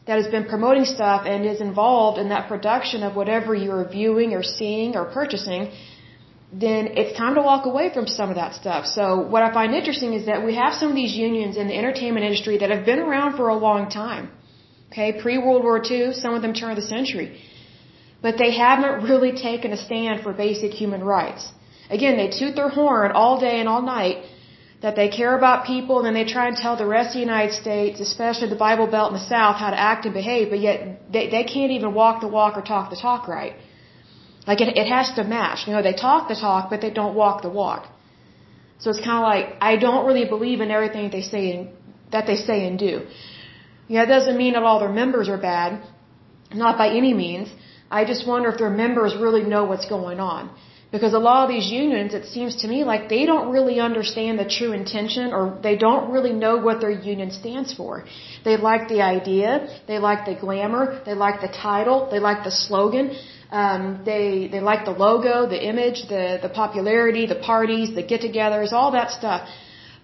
that 0.06 0.16
has 0.20 0.26
been 0.26 0.44
promoting 0.44 0.84
stuff 0.84 1.22
and 1.26 1.46
is 1.46 1.60
involved 1.60 2.18
in 2.18 2.28
that 2.28 2.48
production 2.48 3.02
of 3.02 3.16
whatever 3.16 3.54
you're 3.54 3.88
viewing 3.88 4.34
or 4.34 4.42
seeing 4.42 4.96
or 4.96 5.04
purchasing, 5.06 5.70
then 6.52 6.88
it's 7.00 7.16
time 7.16 7.34
to 7.36 7.40
walk 7.40 7.64
away 7.64 7.90
from 7.94 8.06
some 8.06 8.28
of 8.28 8.36
that 8.36 8.54
stuff. 8.54 8.84
So 8.84 9.20
what 9.34 9.42
I 9.42 9.52
find 9.54 9.74
interesting 9.74 10.12
is 10.12 10.26
that 10.26 10.44
we 10.44 10.54
have 10.56 10.74
some 10.74 10.90
of 10.90 10.94
these 10.94 11.14
unions 11.14 11.56
in 11.56 11.68
the 11.68 11.76
entertainment 11.82 12.26
industry 12.26 12.58
that 12.58 12.70
have 12.70 12.84
been 12.84 12.98
around 12.98 13.36
for 13.36 13.48
a 13.48 13.54
long 13.54 13.88
time. 13.88 14.30
Okay, 14.90 15.18
pre-World 15.22 15.62
War 15.62 15.80
II, 15.82 16.12
some 16.12 16.34
of 16.34 16.42
them 16.42 16.52
turn 16.52 16.70
of 16.72 16.76
the 16.76 16.82
century. 16.82 17.40
But 18.24 18.38
they 18.42 18.52
haven't 18.52 19.04
really 19.10 19.32
taken 19.48 19.72
a 19.72 19.80
stand 19.88 20.22
for 20.22 20.32
basic 20.32 20.72
human 20.82 21.02
rights. 21.04 21.50
Again, 21.96 22.16
they 22.16 22.30
toot 22.38 22.54
their 22.60 22.72
horn 22.78 23.10
all 23.20 23.40
day 23.40 23.56
and 23.60 23.68
all 23.68 23.82
night 23.82 24.18
that 24.84 24.96
they 25.00 25.08
care 25.08 25.34
about 25.40 25.66
people 25.72 25.98
and 25.98 26.06
then 26.06 26.14
they 26.20 26.28
try 26.36 26.46
and 26.50 26.56
tell 26.56 26.76
the 26.76 26.86
rest 26.86 27.10
of 27.10 27.14
the 27.14 27.26
United 27.30 27.54
States, 27.62 28.00
especially 28.00 28.48
the 28.48 28.62
Bible 28.68 28.88
Belt 28.94 29.12
in 29.12 29.18
the 29.18 29.26
South, 29.34 29.56
how 29.64 29.70
to 29.70 29.80
act 29.90 30.06
and 30.06 30.14
behave, 30.14 30.50
but 30.54 30.60
yet 30.68 30.78
they, 31.12 31.24
they 31.34 31.44
can't 31.44 31.72
even 31.78 31.94
walk 31.94 32.20
the 32.20 32.32
walk 32.38 32.56
or 32.56 32.62
talk 32.62 32.90
the 32.90 33.00
talk 33.08 33.28
right. 33.28 33.54
Like 34.46 34.60
it, 34.60 34.76
it 34.82 34.88
has 34.96 35.12
to 35.18 35.24
match. 35.24 35.66
You 35.66 35.72
know, 35.74 35.82
they 35.82 35.92
talk 35.92 36.28
the 36.28 36.34
talk, 36.34 36.70
but 36.70 36.80
they 36.80 36.90
don't 36.90 37.14
walk 37.14 37.42
the 37.42 37.54
walk. 37.62 37.86
So 38.80 38.90
it's 38.90 39.04
kind 39.08 39.18
of 39.22 39.26
like, 39.32 39.46
I 39.60 39.76
don't 39.76 40.04
really 40.06 40.24
believe 40.24 40.60
in 40.60 40.72
everything 40.72 41.10
they 41.10 41.22
say 41.22 41.42
and, 41.52 41.68
that 42.10 42.26
they 42.26 42.36
say 42.36 42.66
and 42.66 42.76
do. 42.78 42.94
You 43.88 43.96
know, 43.96 44.02
it 44.02 44.12
doesn't 44.16 44.36
mean 44.36 44.54
that 44.54 44.64
all 44.64 44.80
their 44.80 44.96
members 45.02 45.28
are 45.28 45.38
bad. 45.38 45.80
Not 46.52 46.76
by 46.76 46.88
any 46.88 47.14
means. 47.14 47.48
I 47.98 48.04
just 48.12 48.26
wonder 48.26 48.48
if 48.52 48.58
their 48.58 48.76
members 48.84 49.14
really 49.24 49.44
know 49.54 49.64
what's 49.70 49.88
going 49.96 50.20
on. 50.32 50.50
Because 50.94 51.14
a 51.14 51.22
lot 51.30 51.38
of 51.44 51.48
these 51.54 51.68
unions, 51.82 52.12
it 52.12 52.26
seems 52.34 52.54
to 52.62 52.66
me 52.72 52.78
like 52.84 53.02
they 53.08 53.24
don't 53.30 53.50
really 53.56 53.78
understand 53.80 54.38
the 54.38 54.48
true 54.56 54.72
intention 54.80 55.32
or 55.36 55.42
they 55.66 55.76
don't 55.84 56.10
really 56.14 56.34
know 56.44 56.54
what 56.66 56.82
their 56.82 56.90
union 57.12 57.30
stands 57.30 57.72
for. 57.78 58.04
They 58.44 58.56
like 58.58 58.88
the 58.88 59.00
idea, 59.00 59.50
they 59.88 59.98
like 60.08 60.26
the 60.26 60.34
glamour, 60.44 60.84
they 61.06 61.14
like 61.14 61.40
the 61.46 61.52
title, 61.68 61.98
they 62.10 62.20
like 62.28 62.44
the 62.48 62.54
slogan, 62.64 63.06
um, 63.62 64.02
they 64.10 64.48
they 64.52 64.60
like 64.60 64.84
the 64.90 64.96
logo, 65.06 65.34
the 65.56 65.62
image, 65.72 65.98
the 66.14 66.24
the 66.44 66.52
popularity, 66.62 67.24
the 67.34 67.40
parties, 67.52 67.94
the 68.00 68.06
get-togethers, 68.10 68.72
all 68.78 68.92
that 68.98 69.10
stuff. 69.18 69.48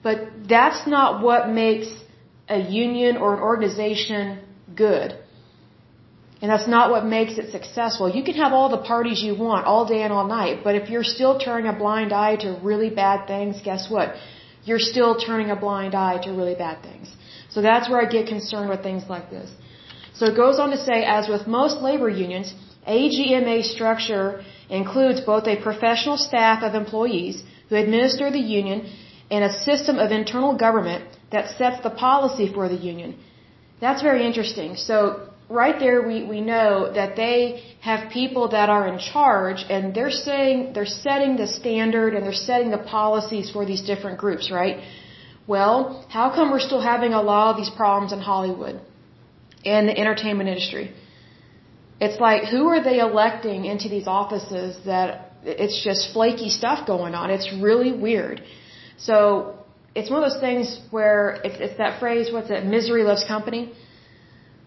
But 0.03 0.17
that's 0.55 0.87
not 0.87 1.23
what 1.23 1.51
makes 1.51 1.89
a 2.49 2.61
union 2.87 3.19
or 3.19 3.35
an 3.37 3.43
organization 3.53 4.39
good. 4.75 5.19
And 6.41 6.51
that's 6.53 6.69
not 6.69 6.91
what 6.93 7.05
makes 7.05 7.37
it 7.43 7.51
successful. 7.51 8.09
You 8.09 8.23
can 8.23 8.37
have 8.43 8.53
all 8.53 8.69
the 8.69 8.85
parties 8.93 9.21
you 9.29 9.35
want 9.35 9.67
all 9.67 9.85
day 9.95 10.03
and 10.03 10.13
all 10.13 10.27
night, 10.27 10.61
but 10.63 10.77
if 10.81 10.89
you're 10.89 11.09
still 11.17 11.39
turning 11.39 11.69
a 11.71 11.77
blind 11.85 12.13
eye 12.13 12.37
to 12.45 12.51
really 12.63 12.91
bad 12.91 13.27
things, 13.27 13.61
guess 13.71 13.91
what? 13.91 14.15
You're 14.65 14.85
still 14.93 15.13
turning 15.19 15.51
a 15.51 15.57
blind 15.57 15.95
eye 15.95 16.19
to 16.27 16.31
really 16.31 16.55
bad 16.55 16.83
things. 16.83 17.09
So 17.51 17.61
that's 17.61 17.89
where 17.91 18.01
I 18.01 18.09
get 18.17 18.29
concerned 18.29 18.69
with 18.71 18.83
things 18.83 19.05
like 19.09 19.31
this. 19.31 19.51
So 20.15 20.27
it 20.27 20.37
goes 20.37 20.59
on 20.61 20.71
to 20.71 20.81
say, 20.89 21.05
as 21.05 21.29
with 21.29 21.47
most 21.47 21.81
labor 21.81 22.09
unions, 22.09 22.55
AGMA 22.87 23.63
structure 23.65 24.43
includes 24.69 25.21
both 25.21 25.47
a 25.47 25.57
professional 25.69 26.17
staff 26.17 26.63
of 26.63 26.75
employees 26.75 27.43
who 27.69 27.77
administer 27.77 28.31
the 28.31 28.45
union 28.61 28.91
and 29.31 29.45
a 29.45 29.53
system 29.53 29.99
of 29.99 30.11
internal 30.11 30.57
government 30.57 31.05
that 31.33 31.51
sets 31.59 31.83
the 31.83 31.91
policy 31.91 32.53
for 32.53 32.69
the 32.69 32.81
union. 32.93 33.17
That's 33.81 34.03
very 34.03 34.25
interesting. 34.27 34.77
So 34.77 35.29
right 35.49 35.79
there 35.79 36.07
we, 36.07 36.25
we 36.25 36.41
know 36.41 36.93
that 36.93 37.17
they 37.17 37.63
have 37.81 38.11
people 38.11 38.49
that 38.49 38.69
are 38.69 38.87
in 38.87 38.99
charge 38.99 39.65
and 39.71 39.95
they're 39.95 40.11
saying 40.11 40.73
they're 40.75 40.87
setting 40.87 41.37
the 41.37 41.47
standard 41.47 42.15
and 42.15 42.25
they're 42.25 42.43
setting 42.51 42.71
the 42.71 42.79
policies 42.79 43.51
for 43.51 43.65
these 43.65 43.83
different 43.83 44.19
groups, 44.19 44.51
right? 44.51 44.83
Well, 45.47 46.07
how 46.11 46.31
come 46.35 46.51
we're 46.51 46.67
still 46.71 46.81
having 46.81 47.13
a 47.15 47.23
lot 47.23 47.53
of 47.53 47.57
these 47.57 47.71
problems 47.71 48.13
in 48.13 48.21
Hollywood 48.21 48.81
and 49.65 49.89
the 49.89 49.97
entertainment 49.99 50.49
industry? 50.49 50.93
It's 52.01 52.21
like 52.21 52.45
who 52.45 52.69
are 52.69 52.83
they 52.83 52.99
electing 53.01 53.65
into 53.65 53.89
these 53.89 54.07
offices 54.07 54.79
that 54.85 55.33
it's 55.45 55.83
just 55.83 56.13
flaky 56.13 56.51
stuff 56.51 56.87
going 56.87 57.15
on. 57.15 57.31
It's 57.31 57.51
really 57.61 57.93
weird. 57.93 58.43
So 58.97 59.59
it's 59.95 60.11
one 60.11 60.23
of 60.23 60.31
those 60.31 60.41
things 60.41 60.81
where 60.91 61.41
it's, 61.45 61.57
it's 61.61 61.79
that 61.79 62.01
phrase, 62.01 62.33
what's 62.33 62.51
it, 62.51 62.65
misery 62.65 63.05
loves 63.05 63.25
company. 63.25 63.73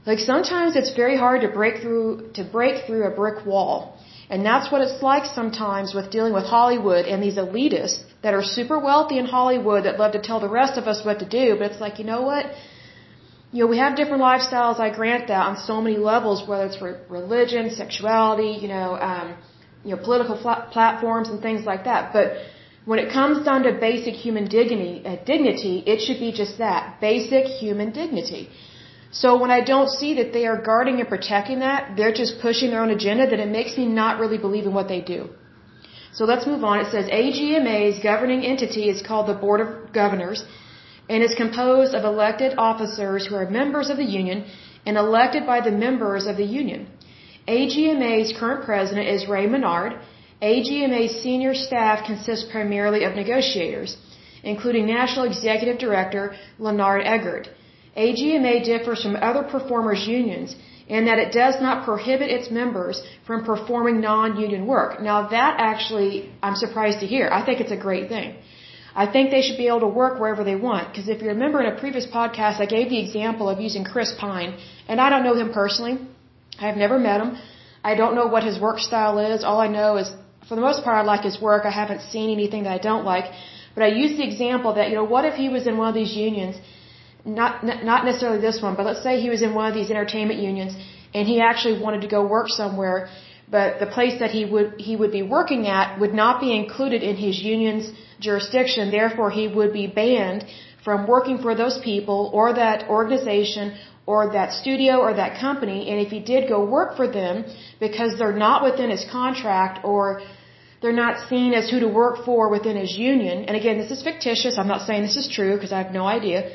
Like 0.05 0.19
sometimes 0.19 0.75
it's 0.75 0.93
very 0.95 1.17
hard 1.17 1.41
to 1.41 1.49
break 1.49 1.81
through 1.81 2.31
to 2.33 2.43
break 2.43 2.85
through 2.85 3.03
a 3.05 3.11
brick 3.11 3.45
wall. 3.45 3.97
And 4.31 4.45
that's 4.45 4.71
what 4.71 4.81
it's 4.81 5.01
like 5.03 5.25
sometimes 5.25 5.93
with 5.93 6.09
dealing 6.09 6.33
with 6.33 6.45
Hollywood 6.45 7.05
and 7.05 7.21
these 7.21 7.35
elitists 7.35 8.03
that 8.23 8.33
are 8.33 8.43
super 8.43 8.79
wealthy 8.79 9.17
in 9.17 9.25
Hollywood 9.25 9.83
that 9.85 9.99
love 9.99 10.13
to 10.13 10.21
tell 10.21 10.39
the 10.39 10.53
rest 10.61 10.77
of 10.77 10.85
us 10.87 11.03
what 11.05 11.19
to 11.19 11.27
do, 11.39 11.57
but 11.57 11.71
it's 11.71 11.81
like, 11.81 11.99
you 11.99 12.05
know 12.05 12.21
what? 12.21 12.45
You 13.51 13.59
know, 13.61 13.69
we 13.73 13.79
have 13.79 13.97
different 13.97 14.23
lifestyles, 14.23 14.79
I 14.79 14.89
grant 14.89 15.27
that, 15.27 15.43
on 15.49 15.57
so 15.57 15.81
many 15.81 15.97
levels, 15.97 16.47
whether 16.47 16.65
it's 16.67 16.77
for 16.77 16.91
religion, 17.09 17.71
sexuality, 17.71 18.51
you 18.61 18.69
know, 18.69 18.89
um, 19.09 19.35
you 19.83 19.93
know, 19.93 20.01
political 20.01 20.37
platforms 20.71 21.27
and 21.27 21.41
things 21.41 21.65
like 21.65 21.83
that. 21.83 22.13
But 22.13 22.37
when 22.85 22.99
it 22.99 23.11
comes 23.11 23.43
down 23.43 23.63
to 23.63 23.73
basic 23.73 24.13
human 24.13 24.45
dignity, 24.47 25.03
uh, 25.05 25.17
dignity, 25.25 25.83
it 25.85 25.99
should 25.99 26.19
be 26.19 26.31
just 26.31 26.57
that, 26.59 27.01
basic 27.01 27.45
human 27.47 27.91
dignity. 27.91 28.49
So 29.11 29.37
when 29.37 29.51
I 29.51 29.61
don't 29.61 29.89
see 29.89 30.13
that 30.15 30.31
they 30.31 30.45
are 30.47 30.61
guarding 30.61 30.99
and 31.01 31.09
protecting 31.09 31.59
that, 31.59 31.97
they're 31.97 32.13
just 32.13 32.39
pushing 32.39 32.71
their 32.71 32.81
own 32.81 32.91
agenda, 32.91 33.29
then 33.29 33.41
it 33.41 33.49
makes 33.49 33.77
me 33.77 33.85
not 33.85 34.19
really 34.19 34.37
believe 34.37 34.65
in 34.65 34.73
what 34.73 34.87
they 34.87 35.01
do. 35.01 35.29
So 36.13 36.25
let's 36.25 36.47
move 36.47 36.63
on. 36.63 36.79
It 36.79 36.91
says 36.91 37.07
AGMA's 37.07 37.99
governing 37.99 38.45
entity 38.45 38.89
is 38.89 39.01
called 39.01 39.27
the 39.27 39.33
Board 39.33 39.59
of 39.61 39.93
Governors 39.93 40.43
and 41.09 41.23
is 41.23 41.35
composed 41.35 41.93
of 41.93 42.05
elected 42.05 42.57
officers 42.57 43.27
who 43.27 43.35
are 43.35 43.49
members 43.49 43.89
of 43.89 43.97
the 43.97 44.09
union 44.21 44.45
and 44.85 44.97
elected 44.97 45.45
by 45.45 45.59
the 45.61 45.71
members 45.71 46.25
of 46.25 46.37
the 46.37 46.49
union. 46.61 46.87
AGMA's 47.47 48.33
current 48.39 48.65
president 48.65 49.07
is 49.07 49.27
Ray 49.27 49.47
Menard. 49.47 49.93
AGMA's 50.41 51.21
senior 51.21 51.53
staff 51.53 52.05
consists 52.05 52.49
primarily 52.51 53.03
of 53.03 53.15
negotiators, 53.15 53.97
including 54.43 54.85
National 54.85 55.25
Executive 55.25 55.77
Director 55.79 56.35
Leonard 56.59 57.03
Egert. 57.05 57.49
AGMA 57.95 58.63
differs 58.63 59.01
from 59.03 59.15
other 59.15 59.43
performers' 59.43 60.07
unions 60.07 60.55
in 60.87 61.05
that 61.05 61.19
it 61.19 61.31
does 61.31 61.55
not 61.61 61.85
prohibit 61.85 62.29
its 62.29 62.49
members 62.49 63.01
from 63.25 63.43
performing 63.45 64.01
non-union 64.01 64.65
work. 64.65 65.01
Now 65.01 65.27
that 65.27 65.55
actually, 65.57 66.29
I'm 66.43 66.55
surprised 66.55 66.99
to 67.01 67.07
hear. 67.07 67.29
I 67.31 67.45
think 67.45 67.61
it's 67.61 67.71
a 67.71 67.81
great 67.87 68.09
thing. 68.09 68.35
I 68.93 69.05
think 69.11 69.31
they 69.31 69.41
should 69.41 69.57
be 69.57 69.67
able 69.67 69.83
to 69.87 69.93
work 70.01 70.19
wherever 70.19 70.43
they 70.43 70.55
want. 70.55 70.89
Because 70.89 71.07
if 71.07 71.21
you 71.21 71.29
remember 71.29 71.61
in 71.61 71.67
a 71.73 71.79
previous 71.79 72.05
podcast, 72.05 72.59
I 72.59 72.65
gave 72.65 72.89
the 72.89 72.99
example 72.99 73.47
of 73.49 73.61
using 73.61 73.85
Chris 73.85 74.11
Pine, 74.19 74.57
and 74.87 74.99
I 74.99 75.09
don't 75.09 75.23
know 75.23 75.35
him 75.35 75.53
personally. 75.53 75.95
I've 76.59 76.77
never 76.77 76.99
met 76.99 77.21
him. 77.21 77.37
I 77.83 77.95
don't 77.95 78.15
know 78.15 78.27
what 78.27 78.43
his 78.43 78.59
work 78.59 78.79
style 78.79 79.17
is. 79.19 79.43
All 79.43 79.61
I 79.61 79.67
know 79.67 79.97
is, 79.97 80.11
for 80.47 80.55
the 80.55 80.61
most 80.61 80.83
part, 80.83 80.97
I 80.97 81.03
like 81.03 81.23
his 81.23 81.39
work. 81.41 81.65
I 81.65 81.71
haven't 81.71 82.01
seen 82.01 82.29
anything 82.31 82.63
that 82.63 82.73
I 82.73 82.77
don't 82.89 83.05
like. 83.05 83.31
But 83.75 83.83
I 83.83 83.87
used 83.87 84.17
the 84.17 84.27
example 84.31 84.73
that, 84.73 84.89
you 84.89 84.95
know, 84.95 85.05
what 85.05 85.23
if 85.23 85.35
he 85.35 85.47
was 85.47 85.67
in 85.67 85.77
one 85.77 85.87
of 85.87 85.95
these 85.95 86.13
unions 86.13 86.57
not 87.25 87.63
not 87.63 88.05
necessarily 88.05 88.41
this 88.41 88.61
one, 88.61 88.75
but 88.75 88.85
let's 88.85 89.03
say 89.03 89.19
he 89.19 89.29
was 89.29 89.41
in 89.41 89.53
one 89.53 89.67
of 89.67 89.75
these 89.75 89.91
entertainment 89.91 90.39
unions 90.39 90.75
and 91.13 91.27
he 91.27 91.39
actually 91.41 91.79
wanted 91.79 92.01
to 92.01 92.07
go 92.07 92.25
work 92.25 92.47
somewhere, 92.49 93.09
but 93.49 93.79
the 93.79 93.85
place 93.85 94.19
that 94.19 94.31
he 94.31 94.45
would 94.45 94.79
he 94.79 94.95
would 94.95 95.11
be 95.11 95.21
working 95.21 95.67
at 95.67 95.99
would 95.99 96.13
not 96.13 96.39
be 96.39 96.55
included 96.55 97.03
in 97.03 97.15
his 97.15 97.39
union's 97.41 97.91
jurisdiction. 98.19 98.91
Therefore, 98.91 99.29
he 99.29 99.47
would 99.47 99.73
be 99.73 99.87
banned 99.87 100.45
from 100.83 101.05
working 101.07 101.37
for 101.37 101.53
those 101.53 101.77
people 101.79 102.31
or 102.33 102.53
that 102.53 102.89
organization 102.89 103.77
or 104.05 104.31
that 104.33 104.51
studio 104.51 104.97
or 104.97 105.13
that 105.13 105.39
company. 105.39 105.89
And 105.89 105.99
if 105.99 106.09
he 106.09 106.19
did 106.19 106.49
go 106.49 106.65
work 106.65 106.95
for 106.95 107.07
them 107.07 107.45
because 107.79 108.17
they're 108.17 108.41
not 108.47 108.63
within 108.63 108.89
his 108.89 109.05
contract 109.11 109.85
or 109.85 110.21
they're 110.81 110.99
not 111.05 111.29
seen 111.29 111.53
as 111.53 111.69
who 111.69 111.79
to 111.79 111.87
work 111.87 112.25
for 112.25 112.49
within 112.49 112.75
his 112.75 112.97
union. 112.97 113.45
And 113.45 113.55
again, 113.55 113.77
this 113.77 113.91
is 113.91 114.01
fictitious. 114.01 114.57
I'm 114.57 114.67
not 114.67 114.81
saying 114.87 115.03
this 115.03 115.17
is 115.17 115.27
true 115.27 115.53
because 115.55 115.71
I 115.71 115.83
have 115.83 115.93
no 115.93 116.05
idea. 116.07 116.51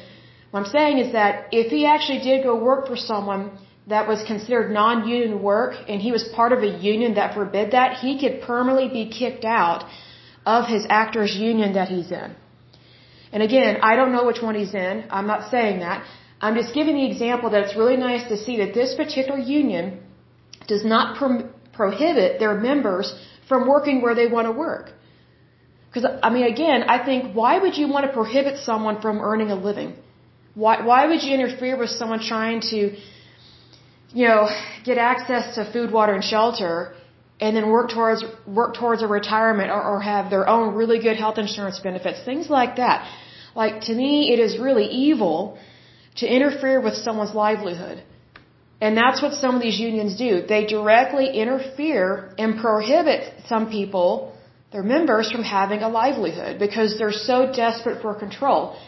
What 0.57 0.65
I'm 0.65 0.73
saying 0.73 0.99
is 1.05 1.13
that 1.13 1.49
if 1.53 1.67
he 1.71 1.85
actually 1.85 2.21
did 2.21 2.43
go 2.43 2.55
work 2.57 2.87
for 2.91 2.97
someone 2.97 3.43
that 3.89 4.09
was 4.09 4.23
considered 4.27 4.71
non-union 4.73 5.43
work 5.43 5.75
and 5.87 6.01
he 6.01 6.13
was 6.13 6.23
part 6.39 6.53
of 6.55 6.61
a 6.69 6.71
union 6.93 7.17
that 7.17 7.35
forbid 7.35 7.73
that, 7.73 7.99
he 7.99 8.19
could 8.21 8.41
permanently 8.41 8.89
be 8.89 9.05
kicked 9.19 9.45
out 9.45 9.85
of 10.47 10.67
his 10.67 10.87
actors 10.89 11.37
union 11.37 11.75
that 11.75 11.89
he's 11.89 12.11
in. 12.11 12.35
And 13.33 13.43
again, 13.43 13.81
I 13.83 13.97
don't 13.97 14.13
know 14.13 14.25
which 14.25 14.41
one 14.41 14.55
he's 14.55 14.73
in. 14.73 15.05
I'm 15.11 15.27
not 15.27 15.51
saying 15.51 15.81
that. 15.81 16.07
I'm 16.41 16.55
just 16.55 16.73
giving 16.73 16.95
the 17.01 17.07
example 17.11 17.51
that 17.51 17.61
it's 17.65 17.77
really 17.77 17.99
nice 17.99 18.27
to 18.31 18.39
see 18.39 18.57
that 18.63 18.73
this 18.73 18.95
particular 18.95 19.39
union 19.39 20.01
does 20.67 20.87
not 20.87 21.19
pro- 21.19 21.51
prohibit 21.75 22.39
their 22.39 22.55
members 22.55 23.15
from 23.47 23.69
working 23.69 24.01
where 24.01 24.15
they 24.15 24.27
want 24.27 24.47
to 24.47 24.53
work. 24.53 24.91
Because, 25.89 26.11
I 26.23 26.31
mean, 26.31 26.47
again, 26.47 26.83
I 26.97 27.05
think 27.05 27.35
why 27.35 27.59
would 27.59 27.77
you 27.77 27.89
want 27.89 28.07
to 28.07 28.13
prohibit 28.21 28.57
someone 28.71 29.03
from 29.03 29.21
earning 29.21 29.51
a 29.51 29.61
living? 29.71 29.97
Why, 30.57 30.75
why 30.91 31.07
would 31.09 31.23
you 31.23 31.33
interfere 31.39 31.77
with 31.83 31.91
someone 31.91 32.21
trying 32.35 32.61
to, 32.73 32.79
you 34.19 34.27
know, 34.27 34.49
get 34.89 34.97
access 34.97 35.55
to 35.57 35.71
food, 35.71 35.93
water, 35.93 36.15
and 36.15 36.25
shelter 36.25 36.95
and 37.39 37.55
then 37.55 37.69
work 37.69 37.91
towards, 37.91 38.25
work 38.61 38.75
towards 38.75 39.03
a 39.03 39.07
retirement 39.07 39.71
or, 39.71 39.83
or 39.91 40.01
have 40.01 40.31
their 40.31 40.49
own 40.49 40.75
really 40.75 40.99
good 40.99 41.19
health 41.19 41.37
insurance 41.37 41.79
benefits? 41.79 42.25
Things 42.25 42.49
like 42.49 42.77
that. 42.77 43.07
Like, 43.55 43.83
to 43.89 43.93
me, 43.95 44.33
it 44.33 44.39
is 44.47 44.59
really 44.59 44.87
evil 44.87 45.59
to 46.21 46.27
interfere 46.27 46.81
with 46.81 46.95
someone's 46.95 47.35
livelihood. 47.35 48.03
And 48.81 48.97
that's 48.97 49.21
what 49.21 49.35
some 49.35 49.57
of 49.57 49.61
these 49.61 49.79
unions 49.79 50.17
do. 50.17 50.47
They 50.47 50.65
directly 50.65 51.27
interfere 51.39 52.35
and 52.39 52.59
prohibit 52.59 53.21
some 53.47 53.71
people, 53.71 54.33
their 54.73 54.83
members, 54.83 55.31
from 55.31 55.43
having 55.43 55.83
a 55.83 55.91
livelihood 55.91 56.59
because 56.59 56.97
they're 56.99 57.21
so 57.33 57.53
desperate 57.53 58.01
for 58.01 58.15
control. 58.15 58.79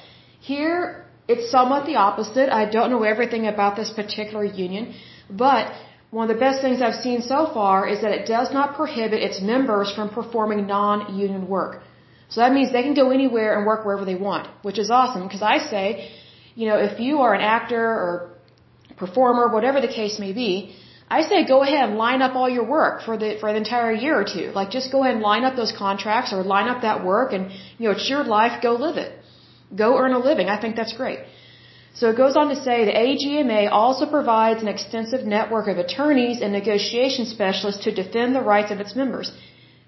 Here, 0.41 1.05
it's 1.33 1.51
somewhat 1.51 1.87
the 1.87 1.97
opposite. 1.97 2.49
I 2.61 2.65
don't 2.77 2.91
know 2.91 3.03
everything 3.03 3.47
about 3.47 3.77
this 3.77 3.91
particular 3.91 4.45
union, 4.45 4.95
but 5.31 5.73
one 6.11 6.29
of 6.29 6.35
the 6.35 6.41
best 6.41 6.63
things 6.63 6.81
I've 6.81 7.01
seen 7.07 7.21
so 7.21 7.51
far 7.53 7.87
is 7.87 8.01
that 8.01 8.13
it 8.13 8.27
does 8.27 8.51
not 8.53 8.75
prohibit 8.77 9.23
its 9.23 9.41
members 9.41 9.93
from 9.93 10.09
performing 10.09 10.67
non-union 10.67 11.47
work. 11.47 11.83
So 12.31 12.41
that 12.41 12.53
means 12.53 12.73
they 12.73 12.83
can 12.83 12.95
go 12.95 13.11
anywhere 13.11 13.57
and 13.57 13.67
work 13.67 13.85
wherever 13.85 14.07
they 14.07 14.15
want, 14.15 14.49
which 14.63 14.79
is 14.79 14.91
awesome 14.91 15.25
because 15.29 15.43
I 15.43 15.59
say, 15.59 16.11
you 16.55 16.67
know, 16.69 16.79
if 16.79 16.99
you 16.99 17.21
are 17.21 17.35
an 17.35 17.41
actor 17.41 17.85
or 18.05 18.31
performer, 18.97 19.49
whatever 19.49 19.81
the 19.81 19.89
case 20.01 20.19
may 20.19 20.33
be, 20.33 20.75
I 21.11 21.23
say 21.23 21.47
go 21.47 21.63
ahead 21.63 21.89
and 21.89 21.97
line 21.97 22.21
up 22.21 22.35
all 22.37 22.51
your 22.51 22.65
work 22.65 23.03
for 23.03 23.17
the 23.17 23.39
for 23.41 23.51
the 23.53 23.59
entire 23.59 23.93
year 23.93 24.19
or 24.21 24.25
two. 24.25 24.51
Like 24.55 24.71
just 24.71 24.93
go 24.93 25.03
ahead 25.03 25.15
and 25.15 25.23
line 25.23 25.45
up 25.45 25.57
those 25.57 25.73
contracts 25.73 26.33
or 26.33 26.43
line 26.43 26.69
up 26.69 26.83
that 26.83 27.05
work 27.05 27.33
and 27.33 27.51
you 27.79 27.87
know, 27.87 27.93
it's 27.93 28.09
your 28.11 28.25
life, 28.25 28.63
go 28.63 28.73
live 28.75 28.99
it. 28.99 29.18
Go 29.75 29.99
earn 29.99 30.13
a 30.13 30.19
living. 30.19 30.49
I 30.49 30.61
think 30.61 30.77
that's 30.77 30.93
great. 30.93 31.21
So 31.95 32.11
it 32.11 32.17
goes 32.17 32.37
on 32.37 32.49
to 32.49 32.57
say 32.57 32.85
the 32.85 32.99
AGMA 33.07 33.71
also 33.73 34.07
provides 34.07 34.63
an 34.63 34.69
extensive 34.69 35.25
network 35.27 35.67
of 35.69 35.79
attorneys 35.79 36.41
and 36.41 36.53
negotiation 36.53 37.27
specialists 37.27 37.85
to 37.85 37.95
defend 38.03 38.35
the 38.35 38.41
rights 38.41 38.71
of 38.71 38.79
its 38.81 38.95
members. 38.95 39.33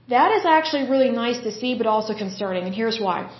That 0.09 0.33
is 0.33 0.45
actually 0.45 0.85
really 0.91 1.11
nice 1.11 1.39
to 1.47 1.53
see, 1.53 1.77
but 1.77 1.87
also 1.87 2.15
concerning, 2.15 2.65
and 2.65 2.75
here's 2.75 2.99
why. 2.99 3.31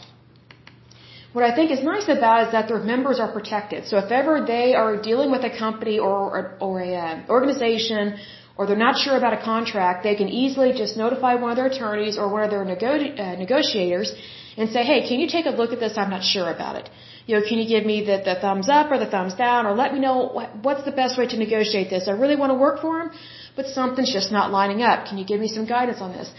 What 1.33 1.45
I 1.45 1.55
think 1.55 1.71
is 1.71 1.83
nice 1.83 2.09
about 2.09 2.47
is 2.47 2.53
that 2.53 2.69
their 2.69 2.79
members 2.79 3.19
are 3.21 3.31
protected. 3.33 3.87
So 3.87 3.99
if 3.99 4.11
ever 4.11 4.45
they 4.47 4.75
are 4.75 5.01
dealing 5.01 5.31
with 5.31 5.45
a 5.45 5.53
company 5.57 5.99
or, 5.99 6.19
or, 6.37 6.43
or 6.61 6.81
a 6.81 6.95
uh, 6.95 7.23
organization 7.29 8.19
or 8.57 8.67
they're 8.67 8.85
not 8.89 8.99
sure 8.99 9.17
about 9.17 9.33
a 9.33 9.43
contract, 9.43 10.03
they 10.03 10.17
can 10.17 10.29
easily 10.29 10.73
just 10.73 10.97
notify 10.97 11.35
one 11.35 11.51
of 11.53 11.57
their 11.57 11.67
attorneys 11.67 12.19
or 12.19 12.29
one 12.29 12.43
of 12.43 12.51
their 12.51 12.65
nego- 12.65 13.15
uh, 13.25 13.37
negotiators 13.37 14.13
and 14.61 14.71
say, 14.75 14.83
hey, 14.91 14.99
can 15.09 15.19
you 15.23 15.29
take 15.37 15.47
a 15.47 15.55
look 15.61 15.73
at 15.75 15.81
this? 15.85 15.97
I'm 16.01 16.11
not 16.17 16.25
sure 16.33 16.49
about 16.57 16.77
it. 16.81 16.87
You 17.27 17.33
know, 17.35 17.43
can 17.49 17.57
you 17.61 17.67
give 17.75 17.85
me 17.91 17.97
the, 18.11 18.17
the 18.29 18.37
thumbs 18.45 18.69
up 18.79 18.91
or 18.93 18.99
the 19.05 19.11
thumbs 19.15 19.35
down 19.35 19.67
or 19.67 19.73
let 19.83 19.95
me 19.95 20.01
know 20.07 20.17
what, 20.37 20.49
what's 20.67 20.85
the 20.91 20.97
best 21.03 21.19
way 21.19 21.27
to 21.33 21.39
negotiate 21.45 21.89
this? 21.95 22.09
I 22.09 22.15
really 22.25 22.37
want 22.43 22.51
to 22.55 22.59
work 22.67 22.81
for 22.85 23.01
him, 23.01 23.11
but 23.57 23.67
something's 23.79 24.13
just 24.19 24.31
not 24.39 24.51
lining 24.59 24.83
up. 24.91 25.07
Can 25.09 25.17
you 25.21 25.27
give 25.33 25.41
me 25.45 25.49
some 25.57 25.67
guidance 25.77 26.01
on 26.07 26.13
this? 26.19 26.31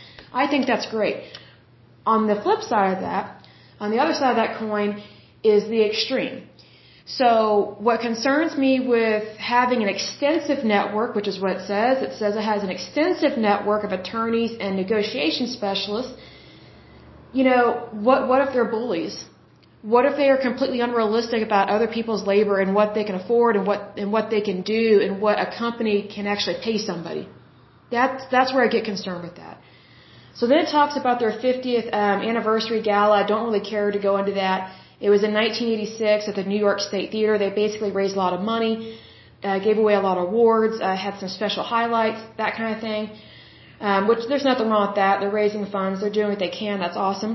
I 0.42 0.48
think 0.52 0.68
that's 0.68 0.88
great. 0.98 1.18
On 2.06 2.28
the 2.28 2.38
flip 2.44 2.62
side 2.62 2.94
of 2.96 3.02
that, 3.10 3.24
on 3.80 3.90
the 3.94 4.00
other 4.04 4.14
side 4.14 4.32
of 4.36 4.40
that 4.44 4.60
coin 4.60 4.90
is 5.44 5.64
the 5.76 5.82
extreme. 5.90 6.36
So 7.06 7.76
what 7.80 8.02
concerns 8.02 8.56
me 8.66 8.74
with 8.96 9.24
having 9.38 9.82
an 9.82 9.90
extensive 9.90 10.64
network, 10.64 11.16
which 11.16 11.28
is 11.28 11.40
what 11.44 11.54
it 11.58 11.64
says, 11.68 12.04
it 12.08 12.14
says 12.20 12.36
it 12.36 12.46
has 12.54 12.62
an 12.68 12.70
extensive 12.70 13.38
network 13.50 13.84
of 13.84 13.92
attorneys 13.92 14.54
and 14.60 14.76
negotiation 14.76 15.48
specialists. 15.48 16.14
You 17.34 17.44
know, 17.50 17.88
what, 17.92 18.28
what 18.28 18.42
if 18.46 18.54
they're 18.54 18.72
bullies? 18.78 19.26
What 19.82 20.06
if 20.06 20.16
they 20.16 20.30
are 20.30 20.38
completely 20.38 20.82
unrealistic 20.82 21.42
about 21.44 21.70
other 21.70 21.88
people's 21.88 22.24
labor 22.28 22.60
and 22.60 22.76
what 22.76 22.94
they 22.94 23.04
can 23.04 23.16
afford 23.16 23.56
and 23.56 23.66
what, 23.66 23.94
and 23.98 24.12
what 24.12 24.30
they 24.30 24.42
can 24.42 24.62
do 24.62 25.02
and 25.04 25.22
what 25.22 25.40
a 25.40 25.48
company 25.58 25.98
can 26.16 26.28
actually 26.28 26.58
pay 26.64 26.78
somebody? 26.78 27.28
That's, 27.90 28.24
that's 28.30 28.54
where 28.54 28.64
I 28.64 28.68
get 28.68 28.86
concerned 28.86 29.24
with 29.24 29.36
that. 29.38 29.58
So 30.36 30.48
then 30.48 30.60
it 30.60 30.70
talks 30.72 30.96
about 30.98 31.20
their 31.20 31.32
50th 31.32 31.88
um, 31.94 32.22
anniversary 32.22 32.82
gala. 32.82 33.24
I 33.24 33.28
don't 33.28 33.46
really 33.48 33.66
care 33.74 33.92
to 33.92 34.00
go 34.00 34.18
into 34.18 34.34
that. 34.34 34.74
It 35.00 35.10
was 35.10 35.24
in 35.24 35.34
1986 35.34 36.28
at 36.30 36.36
the 36.36 36.44
New 36.44 36.60
York 36.60 36.80
State 36.80 37.12
Theater. 37.12 37.38
They 37.38 37.50
basically 37.50 37.92
raised 37.92 38.16
a 38.16 38.20
lot 38.20 38.34
of 38.34 38.42
money, 38.42 39.00
uh, 39.44 39.60
gave 39.60 39.78
away 39.78 39.96
a 39.96 40.00
lot 40.00 40.18
of 40.18 40.30
awards, 40.30 40.80
uh, 40.80 40.96
had 40.96 41.20
some 41.20 41.30
special 41.30 41.64
highlights, 41.64 42.22
that 42.38 42.56
kind 42.56 42.76
of 42.76 42.82
thing. 42.82 43.10
Um, 43.90 44.08
which 44.08 44.24
there's 44.30 44.48
nothing 44.52 44.70
wrong 44.70 44.88
with 44.90 44.98
that. 45.04 45.22
They're 45.22 45.38
raising 45.44 45.66
funds. 45.66 46.02
They're 46.02 46.18
doing 46.20 46.30
what 46.34 46.40
they 46.46 46.54
can. 46.64 46.80
That's 46.80 47.00
awesome. 47.08 47.34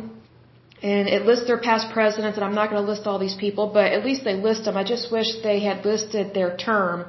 And 0.83 1.09
it 1.09 1.23
lists 1.29 1.47
their 1.47 1.59
past 1.69 1.93
presidents, 1.93 2.37
and 2.39 2.45
I'm 2.47 2.55
not 2.55 2.71
going 2.71 2.83
to 2.83 2.89
list 2.93 3.07
all 3.09 3.19
these 3.19 3.39
people, 3.45 3.67
but 3.79 3.87
at 3.97 4.05
least 4.09 4.23
they 4.25 4.35
list 4.49 4.67
them. 4.67 4.77
I 4.77 4.85
just 4.85 5.11
wish 5.11 5.29
they 5.43 5.59
had 5.69 5.85
listed 5.85 6.35
their 6.35 6.57
term 6.57 7.07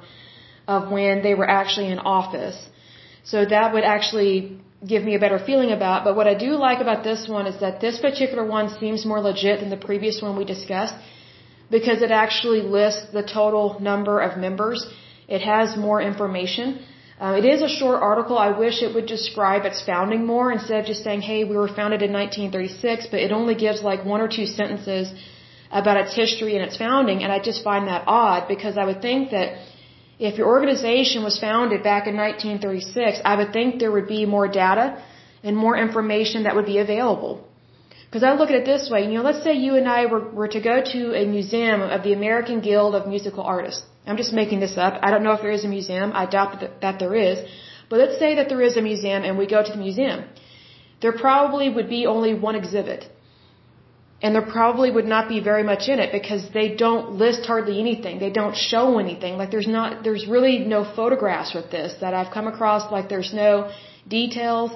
of 0.67 0.89
when 0.91 1.21
they 1.21 1.35
were 1.39 1.49
actually 1.59 1.89
in 1.95 1.99
office. 1.99 2.57
So 3.23 3.45
that 3.45 3.73
would 3.73 3.83
actually 3.83 4.33
give 4.91 5.03
me 5.03 5.13
a 5.15 5.19
better 5.19 5.39
feeling 5.49 5.71
about. 5.71 6.03
But 6.03 6.15
what 6.15 6.27
I 6.27 6.35
do 6.47 6.51
like 6.67 6.79
about 6.79 7.03
this 7.03 7.27
one 7.27 7.45
is 7.45 7.59
that 7.59 7.79
this 7.85 7.99
particular 7.99 8.45
one 8.45 8.69
seems 8.79 9.05
more 9.05 9.19
legit 9.19 9.59
than 9.59 9.69
the 9.69 9.83
previous 9.89 10.21
one 10.21 10.35
we 10.37 10.45
discussed 10.45 10.95
because 11.69 12.01
it 12.01 12.11
actually 12.11 12.61
lists 12.61 13.11
the 13.11 13.23
total 13.23 13.77
number 13.79 14.19
of 14.19 14.37
members. 14.37 14.87
It 15.27 15.41
has 15.41 15.75
more 15.75 16.01
information. 16.01 16.79
Uh, 17.19 17.33
it 17.39 17.45
is 17.45 17.63
a 17.63 17.69
short 17.79 17.99
article. 18.09 18.37
I 18.37 18.51
wish 18.63 18.83
it 18.83 18.93
would 18.93 19.07
describe 19.07 19.65
its 19.65 19.81
founding 19.81 20.25
more 20.25 20.51
instead 20.51 20.81
of 20.81 20.85
just 20.85 21.03
saying, 21.03 21.21
hey, 21.21 21.43
we 21.45 21.57
were 21.57 21.67
founded 21.67 22.03
in 22.03 22.13
1936, 22.13 23.07
but 23.11 23.19
it 23.19 23.31
only 23.31 23.55
gives 23.55 23.81
like 23.81 24.05
one 24.05 24.21
or 24.21 24.27
two 24.27 24.45
sentences 24.45 25.11
about 25.71 25.97
its 25.97 26.13
history 26.15 26.55
and 26.55 26.63
its 26.63 26.77
founding, 26.77 27.23
and 27.23 27.31
I 27.31 27.39
just 27.39 27.63
find 27.63 27.87
that 27.87 28.03
odd 28.07 28.47
because 28.47 28.77
I 28.77 28.85
would 28.85 29.01
think 29.01 29.31
that 29.31 29.57
if 30.19 30.37
your 30.37 30.47
organization 30.47 31.23
was 31.23 31.39
founded 31.39 31.83
back 31.83 32.07
in 32.07 32.15
1936, 32.15 33.21
I 33.25 33.35
would 33.35 33.51
think 33.51 33.79
there 33.79 33.91
would 33.91 34.07
be 34.07 34.25
more 34.25 34.47
data 34.47 35.03
and 35.43 35.57
more 35.57 35.75
information 35.75 36.43
that 36.43 36.55
would 36.55 36.65
be 36.65 36.77
available. 36.77 37.45
Because 38.07 38.23
I 38.23 38.33
look 38.33 38.49
at 38.49 38.55
it 38.55 38.65
this 38.65 38.89
way, 38.89 39.01
you 39.05 39.13
know, 39.15 39.23
let's 39.29 39.43
say 39.43 39.53
you 39.53 39.75
and 39.75 39.87
I 39.87 40.05
were, 40.05 40.23
were 40.39 40.47
to 40.47 40.61
go 40.61 40.75
to 40.93 41.13
a 41.21 41.25
museum 41.25 41.81
of 41.81 42.03
the 42.03 42.13
American 42.13 42.61
Guild 42.61 42.95
of 42.95 43.07
Musical 43.07 43.43
Artists. 43.43 43.83
I'm 44.05 44.15
just 44.15 44.31
making 44.31 44.61
this 44.61 44.77
up. 44.77 44.93
I 45.01 45.11
don't 45.11 45.23
know 45.23 45.33
if 45.33 45.41
there 45.41 45.51
is 45.59 45.65
a 45.65 45.67
museum. 45.67 46.11
I 46.13 46.25
doubt 46.25 46.61
that, 46.61 46.79
that 46.81 46.99
there 46.99 47.15
is. 47.15 47.37
But 47.89 47.99
let's 47.99 48.17
say 48.17 48.35
that 48.35 48.47
there 48.47 48.61
is 48.61 48.77
a 48.77 48.81
museum 48.81 49.23
and 49.23 49.37
we 49.37 49.45
go 49.45 49.61
to 49.61 49.71
the 49.71 49.83
museum. 49.87 50.23
There 51.01 51.11
probably 51.11 51.67
would 51.69 51.89
be 51.89 52.05
only 52.05 52.33
one 52.33 52.55
exhibit 52.55 53.09
and 54.21 54.33
there 54.33 54.47
probably 54.57 54.89
would 54.89 55.05
not 55.05 55.29
be 55.29 55.39
very 55.39 55.63
much 55.63 55.87
in 55.87 55.99
it 55.99 56.11
because 56.11 56.49
they 56.51 56.75
don't 56.75 57.11
list 57.23 57.45
hardly 57.45 57.79
anything. 57.79 58.19
They 58.19 58.31
don't 58.31 58.55
show 58.55 58.97
anything. 58.97 59.37
Like 59.37 59.51
there's 59.51 59.67
not, 59.67 60.03
there's 60.03 60.25
really 60.27 60.59
no 60.59 60.83
photographs 60.83 61.53
with 61.53 61.69
this 61.69 61.93
that 62.01 62.13
I've 62.13 62.31
come 62.33 62.47
across. 62.47 62.91
Like 62.91 63.09
there's 63.09 63.31
no 63.33 63.71
details. 64.07 64.71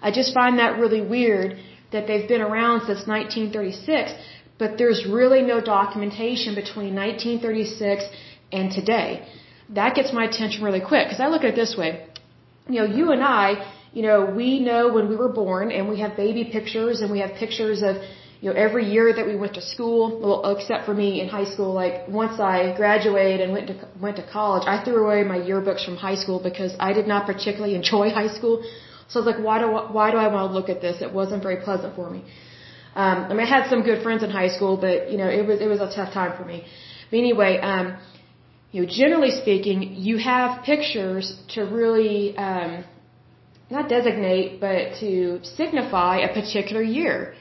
I 0.00 0.12
just 0.12 0.32
find 0.32 0.58
that 0.60 0.78
really 0.78 1.02
weird 1.02 1.58
that 1.92 2.06
they've 2.06 2.28
been 2.28 2.40
around 2.40 2.80
since 2.80 3.06
1936, 3.06 4.12
but 4.58 4.78
there's 4.78 5.06
really 5.06 5.42
no 5.42 5.60
documentation 5.60 6.54
between 6.54 6.94
1936 6.94 8.04
and 8.52 8.70
today. 8.70 9.26
That 9.70 9.94
gets 9.94 10.12
my 10.12 10.24
attention 10.24 10.64
really 10.64 10.80
quick 10.80 11.06
because 11.06 11.20
I 11.20 11.28
look 11.28 11.42
at 11.44 11.50
it 11.54 11.56
this 11.56 11.76
way. 11.76 12.06
You 12.68 12.80
know, 12.80 12.88
you 12.98 13.12
and 13.12 13.22
I, 13.22 13.46
you 13.92 14.02
know, 14.02 14.24
we 14.24 14.60
know 14.60 14.92
when 14.92 15.08
we 15.08 15.16
were 15.16 15.28
born 15.28 15.70
and 15.70 15.88
we 15.88 16.00
have 16.00 16.16
baby 16.16 16.44
pictures 16.44 17.00
and 17.00 17.10
we 17.10 17.20
have 17.20 17.34
pictures 17.34 17.82
of 17.82 17.96
you 18.40 18.50
know, 18.50 18.56
every 18.56 18.84
year 18.84 19.12
that 19.12 19.26
we 19.26 19.34
went 19.34 19.54
to 19.54 19.62
school, 19.62 20.20
well, 20.20 20.38
except 20.54 20.84
for 20.84 20.92
me 20.92 21.20
in 21.20 21.28
high 21.28 21.44
school, 21.52 21.72
like 21.72 22.06
once 22.06 22.38
I 22.38 22.76
graduated 22.76 23.40
and 23.40 23.52
went 23.52 23.66
to 23.68 23.76
went 24.00 24.16
to 24.16 24.26
college, 24.30 24.64
I 24.66 24.84
threw 24.84 24.98
away 25.06 25.24
my 25.24 25.38
yearbooks 25.38 25.84
from 25.84 25.96
high 25.96 26.16
school 26.16 26.38
because 26.38 26.76
I 26.78 26.92
did 26.92 27.06
not 27.06 27.26
particularly 27.26 27.74
enjoy 27.74 28.10
high 28.10 28.32
school. 28.38 28.62
So 29.08 29.20
I 29.20 29.24
was 29.24 29.28
like, 29.32 29.42
why 29.44 29.58
do 29.62 29.66
why 29.96 30.10
do 30.10 30.16
I 30.16 30.28
want 30.34 30.50
to 30.50 30.54
look 30.58 30.68
at 30.68 30.80
this? 30.80 31.02
It 31.06 31.12
wasn't 31.12 31.42
very 31.42 31.58
pleasant 31.66 31.94
for 31.94 32.08
me. 32.10 32.24
Um, 32.94 33.18
I 33.28 33.34
mean, 33.34 33.46
I 33.46 33.50
had 33.56 33.68
some 33.68 33.82
good 33.82 34.02
friends 34.02 34.22
in 34.22 34.30
high 34.30 34.48
school, 34.48 34.76
but 34.76 35.10
you 35.10 35.18
know, 35.18 35.28
it 35.28 35.46
was 35.46 35.60
it 35.60 35.68
was 35.74 35.80
a 35.80 35.90
tough 35.94 36.12
time 36.12 36.36
for 36.36 36.44
me. 36.44 36.64
But 37.10 37.18
anyway, 37.18 37.58
um, 37.58 37.96
you 38.72 38.82
know, 38.82 38.88
generally 38.88 39.32
speaking, 39.42 39.94
you 40.08 40.18
have 40.18 40.64
pictures 40.64 41.34
to 41.54 41.62
really 41.62 42.36
um, 42.36 42.84
not 43.70 43.88
designate, 43.88 44.60
but 44.60 44.98
to 45.00 45.40
signify 45.44 46.18
a 46.28 46.32
particular 46.32 46.82
year 46.82 47.34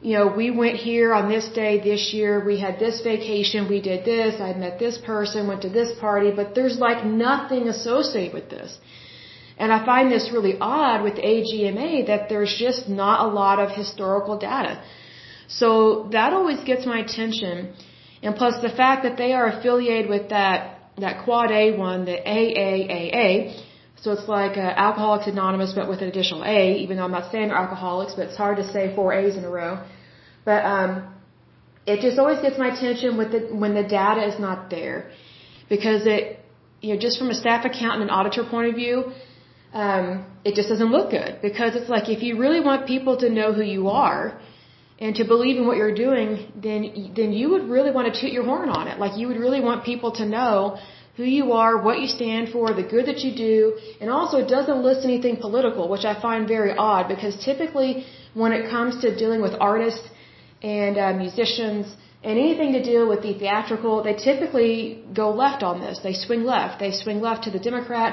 you 0.00 0.16
know, 0.16 0.28
we 0.28 0.50
went 0.50 0.76
here 0.76 1.12
on 1.12 1.28
this 1.28 1.48
day 1.48 1.80
this 1.80 2.12
year, 2.12 2.44
we 2.44 2.60
had 2.60 2.78
this 2.78 3.00
vacation, 3.00 3.68
we 3.68 3.80
did 3.80 4.04
this, 4.04 4.40
I 4.40 4.52
met 4.52 4.78
this 4.78 4.96
person, 4.98 5.48
went 5.48 5.62
to 5.62 5.68
this 5.68 5.98
party, 5.98 6.30
but 6.30 6.54
there's 6.54 6.78
like 6.78 7.04
nothing 7.04 7.68
associated 7.68 8.32
with 8.32 8.48
this. 8.48 8.78
And 9.58 9.72
I 9.72 9.84
find 9.84 10.10
this 10.10 10.30
really 10.32 10.56
odd 10.60 11.02
with 11.02 11.14
AGMA 11.14 12.06
that 12.06 12.28
there's 12.28 12.54
just 12.66 12.88
not 12.88 13.26
a 13.26 13.28
lot 13.40 13.58
of 13.58 13.70
historical 13.70 14.38
data. 14.38 14.82
So 15.48 16.08
that 16.12 16.32
always 16.32 16.60
gets 16.70 16.86
my 16.86 16.98
attention. 17.06 17.74
And 18.22 18.36
plus 18.36 18.60
the 18.62 18.74
fact 18.82 19.02
that 19.02 19.16
they 19.16 19.32
are 19.32 19.46
affiliated 19.54 20.08
with 20.08 20.28
that, 20.30 20.58
that 20.98 21.24
quad 21.24 21.50
A 21.50 21.76
one, 21.76 22.04
the 22.04 22.18
AAAA, 22.34 23.30
so 24.02 24.12
it's 24.12 24.28
like 24.28 24.56
uh, 24.56 24.60
Alcoholics 24.60 25.26
Anonymous, 25.26 25.72
but 25.74 25.88
with 25.88 26.00
an 26.02 26.08
additional 26.08 26.44
A, 26.44 26.76
even 26.82 26.96
though 26.96 27.04
I'm 27.04 27.10
not 27.10 27.32
saying 27.32 27.48
they're 27.48 27.56
alcoholics, 27.56 28.14
but 28.14 28.28
it's 28.28 28.36
hard 28.36 28.58
to 28.58 28.66
say 28.72 28.94
four 28.94 29.12
A's 29.12 29.36
in 29.36 29.44
a 29.44 29.50
row. 29.50 29.82
But 30.44 30.64
um, 30.64 31.14
it 31.84 32.00
just 32.00 32.18
always 32.18 32.40
gets 32.40 32.58
my 32.58 32.68
attention 32.74 33.16
with 33.16 33.32
the, 33.32 33.40
when 33.62 33.74
the 33.74 33.82
data 33.82 34.22
is 34.28 34.38
not 34.38 34.70
there, 34.70 35.10
because 35.68 36.06
it, 36.06 36.38
you 36.80 36.94
know, 36.94 37.00
just 37.00 37.18
from 37.18 37.30
a 37.30 37.34
staff 37.34 37.64
accountant 37.64 38.02
and 38.02 38.10
an 38.10 38.16
auditor 38.18 38.44
point 38.44 38.68
of 38.68 38.76
view, 38.76 39.12
um, 39.84 40.04
it 40.48 40.52
just 40.58 40.68
doesn't 40.72 40.92
look 40.96 41.08
good. 41.18 41.32
Because 41.48 41.72
it's 41.78 41.90
like 41.94 42.06
if 42.16 42.22
you 42.26 42.32
really 42.44 42.62
want 42.68 42.86
people 42.94 43.16
to 43.24 43.28
know 43.38 43.48
who 43.58 43.66
you 43.76 43.84
are, 44.06 44.22
and 45.00 45.14
to 45.20 45.24
believe 45.24 45.56
in 45.60 45.64
what 45.68 45.76
you're 45.80 45.98
doing, 46.06 46.28
then 46.66 46.80
then 47.18 47.30
you 47.40 47.46
would 47.52 47.66
really 47.74 47.92
want 47.96 48.12
to 48.12 48.14
toot 48.20 48.32
your 48.36 48.46
horn 48.52 48.68
on 48.78 48.88
it. 48.90 48.96
Like 49.02 49.16
you 49.20 49.26
would 49.28 49.40
really 49.46 49.62
want 49.68 49.84
people 49.92 50.10
to 50.20 50.24
know 50.36 50.56
who 51.18 51.26
you 51.38 51.46
are, 51.52 51.72
what 51.86 51.96
you 52.02 52.08
stand 52.18 52.44
for, 52.54 52.64
the 52.80 52.86
good 52.94 53.06
that 53.10 53.20
you 53.24 53.32
do, 53.50 53.56
and 54.00 54.08
also 54.16 54.34
it 54.44 54.48
doesn't 54.56 54.80
list 54.88 55.00
anything 55.10 55.36
political, 55.46 55.88
which 55.94 56.04
I 56.04 56.14
find 56.26 56.46
very 56.56 56.72
odd 56.90 57.08
because 57.14 57.34
typically 57.50 57.92
when 58.34 58.52
it 58.58 58.70
comes 58.74 59.00
to 59.02 59.16
dealing 59.22 59.40
with 59.46 59.54
artists 59.70 60.06
and 60.62 60.94
uh, 61.04 61.12
musicians 61.24 61.86
and 62.22 62.34
anything 62.46 62.72
to 62.78 62.82
deal 62.82 63.08
with 63.12 63.22
the 63.22 63.32
theatrical, 63.42 64.02
they 64.02 64.14
typically 64.14 65.04
go 65.22 65.26
left 65.44 65.62
on 65.62 65.80
this. 65.80 66.00
They 66.08 66.14
swing 66.26 66.44
left. 66.44 66.80
They 66.84 66.92
swing 67.02 67.20
left 67.20 67.44
to 67.44 67.50
the 67.56 67.62
Democrat, 67.70 68.12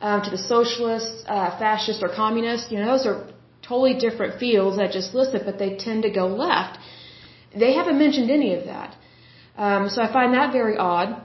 um, 0.00 0.22
to 0.22 0.30
the 0.30 0.38
socialist, 0.38 1.24
uh, 1.26 1.58
fascist, 1.58 2.02
or 2.02 2.08
communist. 2.08 2.70
You 2.72 2.78
know, 2.78 2.86
those 2.86 3.06
are 3.06 3.26
totally 3.62 3.94
different 4.06 4.38
fields 4.40 4.76
that 4.78 4.92
just 4.92 5.14
listed, 5.14 5.42
but 5.44 5.58
they 5.58 5.76
tend 5.76 6.02
to 6.02 6.10
go 6.10 6.26
left. 6.26 6.78
They 7.54 7.72
haven't 7.74 7.98
mentioned 7.98 8.30
any 8.30 8.54
of 8.54 8.64
that. 8.64 8.96
Um, 9.56 9.88
so 9.88 10.02
I 10.02 10.12
find 10.12 10.34
that 10.34 10.52
very 10.52 10.76
odd. 10.76 11.20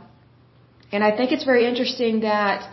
And 0.91 1.03
I 1.03 1.15
think 1.15 1.31
it's 1.31 1.43
very 1.43 1.65
interesting 1.65 2.21
that 2.21 2.69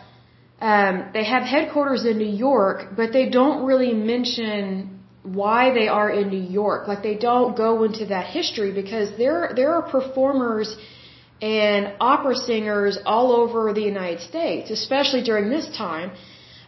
um, 0.61 1.11
they 1.13 1.25
have 1.25 1.43
headquarters 1.43 2.05
in 2.05 2.19
New 2.19 2.35
York, 2.49 2.79
but 2.97 3.13
they 3.13 3.29
don't 3.29 3.65
really 3.65 3.93
mention 3.93 5.01
why 5.23 5.73
they 5.73 5.89
are 5.89 6.11
in 6.11 6.29
New 6.29 6.47
York. 6.61 6.89
Like 6.89 7.03
they 7.03 7.17
don't 7.17 7.57
go 7.57 7.85
into 7.85 8.07
that 8.07 8.27
history 8.27 8.73
because 8.73 9.17
there 9.17 9.53
there 9.55 9.73
are 9.75 9.83
performers 9.83 10.77
and 11.43 11.93
opera 12.01 12.37
singers 12.37 12.99
all 13.05 13.33
over 13.33 13.73
the 13.73 13.83
United 13.83 14.21
States, 14.21 14.71
especially 14.71 15.23
during 15.23 15.51
this 15.51 15.67
time 15.77 16.13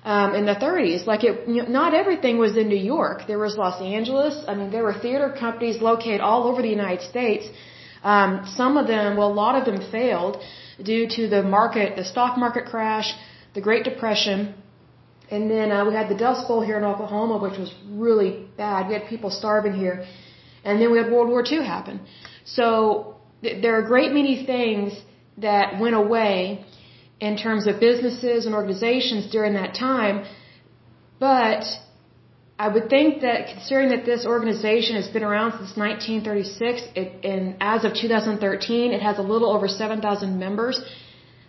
um, 0.04 0.34
in 0.34 0.44
the 0.46 0.56
30s. 0.56 1.06
Like 1.06 1.22
it, 1.22 1.48
not 1.80 1.94
everything 1.94 2.38
was 2.38 2.56
in 2.56 2.68
New 2.68 2.84
York. 2.96 3.26
There 3.28 3.38
was 3.38 3.56
Los 3.56 3.80
Angeles. 3.80 4.34
I 4.48 4.54
mean, 4.56 4.70
there 4.72 4.82
were 4.82 4.98
theater 5.06 5.32
companies 5.38 5.80
located 5.80 6.20
all 6.20 6.48
over 6.48 6.60
the 6.60 6.74
United 6.80 7.02
States. 7.02 7.46
Um, 8.02 8.30
some 8.60 8.76
of 8.76 8.88
them, 8.88 9.16
well, 9.16 9.32
a 9.32 9.38
lot 9.44 9.54
of 9.58 9.64
them 9.64 9.80
failed 9.90 10.42
due 10.82 11.06
to 11.08 11.28
the 11.28 11.42
market, 11.42 11.96
the 11.96 12.04
stock 12.04 12.36
market 12.36 12.66
crash, 12.66 13.14
the 13.54 13.60
Great 13.60 13.84
Depression, 13.84 14.54
and 15.30 15.50
then 15.50 15.70
uh, 15.72 15.84
we 15.86 15.94
had 15.94 16.08
the 16.10 16.18
Dust 16.26 16.46
Bowl 16.48 16.60
here 16.60 16.76
in 16.76 16.84
Oklahoma, 16.84 17.38
which 17.38 17.58
was 17.58 17.72
really 17.88 18.46
bad. 18.58 18.88
We 18.88 18.94
had 18.94 19.06
people 19.06 19.30
starving 19.30 19.72
here, 19.72 20.04
and 20.64 20.82
then 20.82 20.90
we 20.92 20.98
had 20.98 21.10
World 21.10 21.28
War 21.28 21.42
II 21.50 21.64
happen. 21.64 22.00
So 22.44 23.14
there 23.62 23.72
are 23.76 23.84
a 23.84 23.90
great 23.94 24.12
many 24.20 24.44
things 24.52 24.92
that 25.38 25.78
went 25.82 25.96
away 26.04 26.64
in 27.20 27.36
terms 27.36 27.66
of 27.66 27.80
businesses 27.80 28.46
and 28.46 28.54
organizations 28.54 29.30
during 29.36 29.54
that 29.54 29.74
time, 29.74 30.16
but 31.18 31.64
I 32.58 32.68
would 32.68 32.88
think 32.88 33.22
that 33.22 33.48
considering 33.52 33.88
that 33.94 34.04
this 34.04 34.24
organization 34.34 34.94
has 35.00 35.08
been 35.08 35.24
around 35.24 35.52
since 35.58 35.76
1936, 35.76 36.82
it, 36.94 37.24
and 37.24 37.56
as 37.60 37.84
of 37.84 37.94
2013, 37.94 38.92
it 38.92 39.02
has 39.02 39.18
a 39.18 39.26
little 39.32 39.50
over 39.56 39.66
7,000 39.66 40.38
members. 40.38 40.80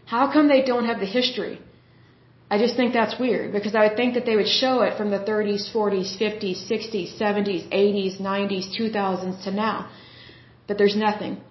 How 0.05 0.31
come 0.33 0.47
they 0.47 0.63
don't 0.63 0.85
have 0.85 0.99
the 0.99 1.11
history? 1.19 1.59
I 2.49 2.57
just 2.57 2.75
think 2.75 2.93
that's 2.93 3.19
weird 3.19 3.51
because 3.53 3.75
I 3.75 3.87
would 3.87 3.97
think 3.97 4.13
that 4.15 4.25
they 4.25 4.35
would 4.35 4.47
show 4.47 4.81
it 4.81 4.97
from 4.97 5.09
the 5.09 5.19
30s, 5.19 5.63
40s, 5.73 6.09
50s, 6.23 6.57
60s, 6.71 7.17
70s, 7.19 7.63
80s, 7.69 8.21
90s, 8.21 8.65
2000s 8.79 9.43
to 9.45 9.51
now. 9.51 9.89
But 10.67 10.77
there's 10.77 10.95
nothing. 10.95 11.41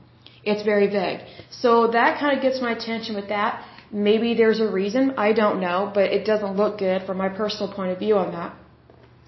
It's 0.51 0.63
very 0.63 0.89
vague. 0.89 1.21
So 1.51 1.89
that 1.99 2.19
kind 2.21 2.37
of 2.37 2.43
gets 2.43 2.61
my 2.61 2.73
attention 2.73 3.15
with 3.15 3.29
that. 3.29 3.65
Maybe 3.91 4.35
there's 4.35 4.61
a 4.61 4.69
reason. 4.81 5.15
I 5.17 5.33
don't 5.33 5.61
know, 5.61 5.91
but 5.95 6.07
it 6.17 6.25
doesn't 6.27 6.57
look 6.57 6.79
good 6.79 7.03
from 7.07 7.17
my 7.19 7.29
personal 7.29 7.73
point 7.73 7.93
of 7.93 7.99
view 7.99 8.17
on 8.17 8.33
that. 8.33 8.55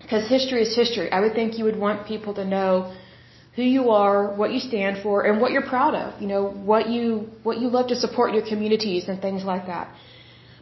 Because 0.02 0.28
history 0.28 0.62
is 0.62 0.74
history. 0.76 1.10
I 1.10 1.20
would 1.20 1.34
think 1.34 1.58
you 1.58 1.64
would 1.64 1.78
want 1.78 2.06
people 2.06 2.34
to 2.34 2.44
know 2.44 2.94
who 3.56 3.62
you 3.62 3.90
are, 3.90 4.34
what 4.40 4.52
you 4.52 4.60
stand 4.60 5.02
for, 5.02 5.24
and 5.26 5.40
what 5.40 5.50
you're 5.52 5.68
proud 5.76 5.94
of. 5.94 6.20
You 6.20 6.28
know, 6.28 6.42
what 6.72 6.88
you, 6.88 7.30
what 7.42 7.58
you 7.58 7.68
love 7.68 7.88
to 7.88 7.96
support 7.96 8.34
your 8.34 8.46
communities 8.46 9.08
and 9.08 9.20
things 9.20 9.44
like 9.44 9.66
that. 9.66 9.88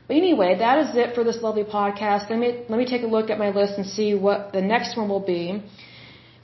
But 0.07 0.17
anyway, 0.17 0.57
that 0.59 0.79
is 0.85 0.97
it 1.03 1.14
for 1.14 1.25
this 1.25 1.38
lovely 1.43 1.64
podcast. 1.64 2.31
Let 2.31 2.38
me, 2.38 2.64
let 2.69 2.79
me 2.79 2.87
take 2.87 3.03
a 3.03 3.07
look 3.07 3.31
at 3.31 3.38
my 3.38 3.51
list 3.51 3.79
and 3.79 3.87
see 3.87 4.14
what 4.14 4.53
the 4.53 4.61
next 4.61 4.97
one 4.97 5.09
will 5.09 5.27
be. 5.37 5.62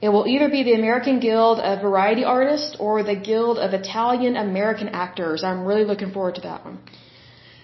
It 0.03 0.09
will 0.09 0.27
either 0.27 0.49
be 0.49 0.63
the 0.63 0.75
American 0.75 1.21
Guild 1.21 1.61
of 1.61 1.83
Variety 1.83 2.25
Artists 2.25 2.77
or 2.79 3.03
the 3.03 3.15
Guild 3.15 3.59
of 3.59 3.75
Italian 3.75 4.37
American 4.37 4.89
Actors. 4.89 5.45
I'm 5.45 5.65
really 5.65 5.85
looking 5.85 6.11
forward 6.11 6.37
to 6.37 6.41
that 6.43 6.65
one. 6.65 6.79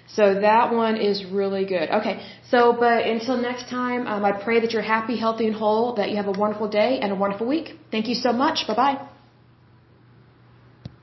So 0.08 0.40
that 0.40 0.72
one 0.72 0.96
is 0.96 1.24
really 1.24 1.64
good. 1.64 1.90
Okay, 1.98 2.24
so 2.50 2.72
but 2.72 3.06
until 3.06 3.36
next 3.36 3.68
time, 3.68 4.06
um, 4.06 4.24
I 4.24 4.32
pray 4.32 4.60
that 4.60 4.72
you're 4.72 4.88
happy, 4.96 5.16
healthy, 5.16 5.46
and 5.46 5.56
whole, 5.56 5.94
that 5.94 6.10
you 6.10 6.16
have 6.16 6.28
a 6.28 6.38
wonderful 6.44 6.68
day 6.68 7.00
and 7.00 7.10
a 7.12 7.14
wonderful 7.14 7.46
week. 7.46 7.74
Thank 7.90 8.06
you 8.08 8.14
so 8.14 8.32
much. 8.32 8.66
Bye 8.68 8.76
bye. 8.76 9.08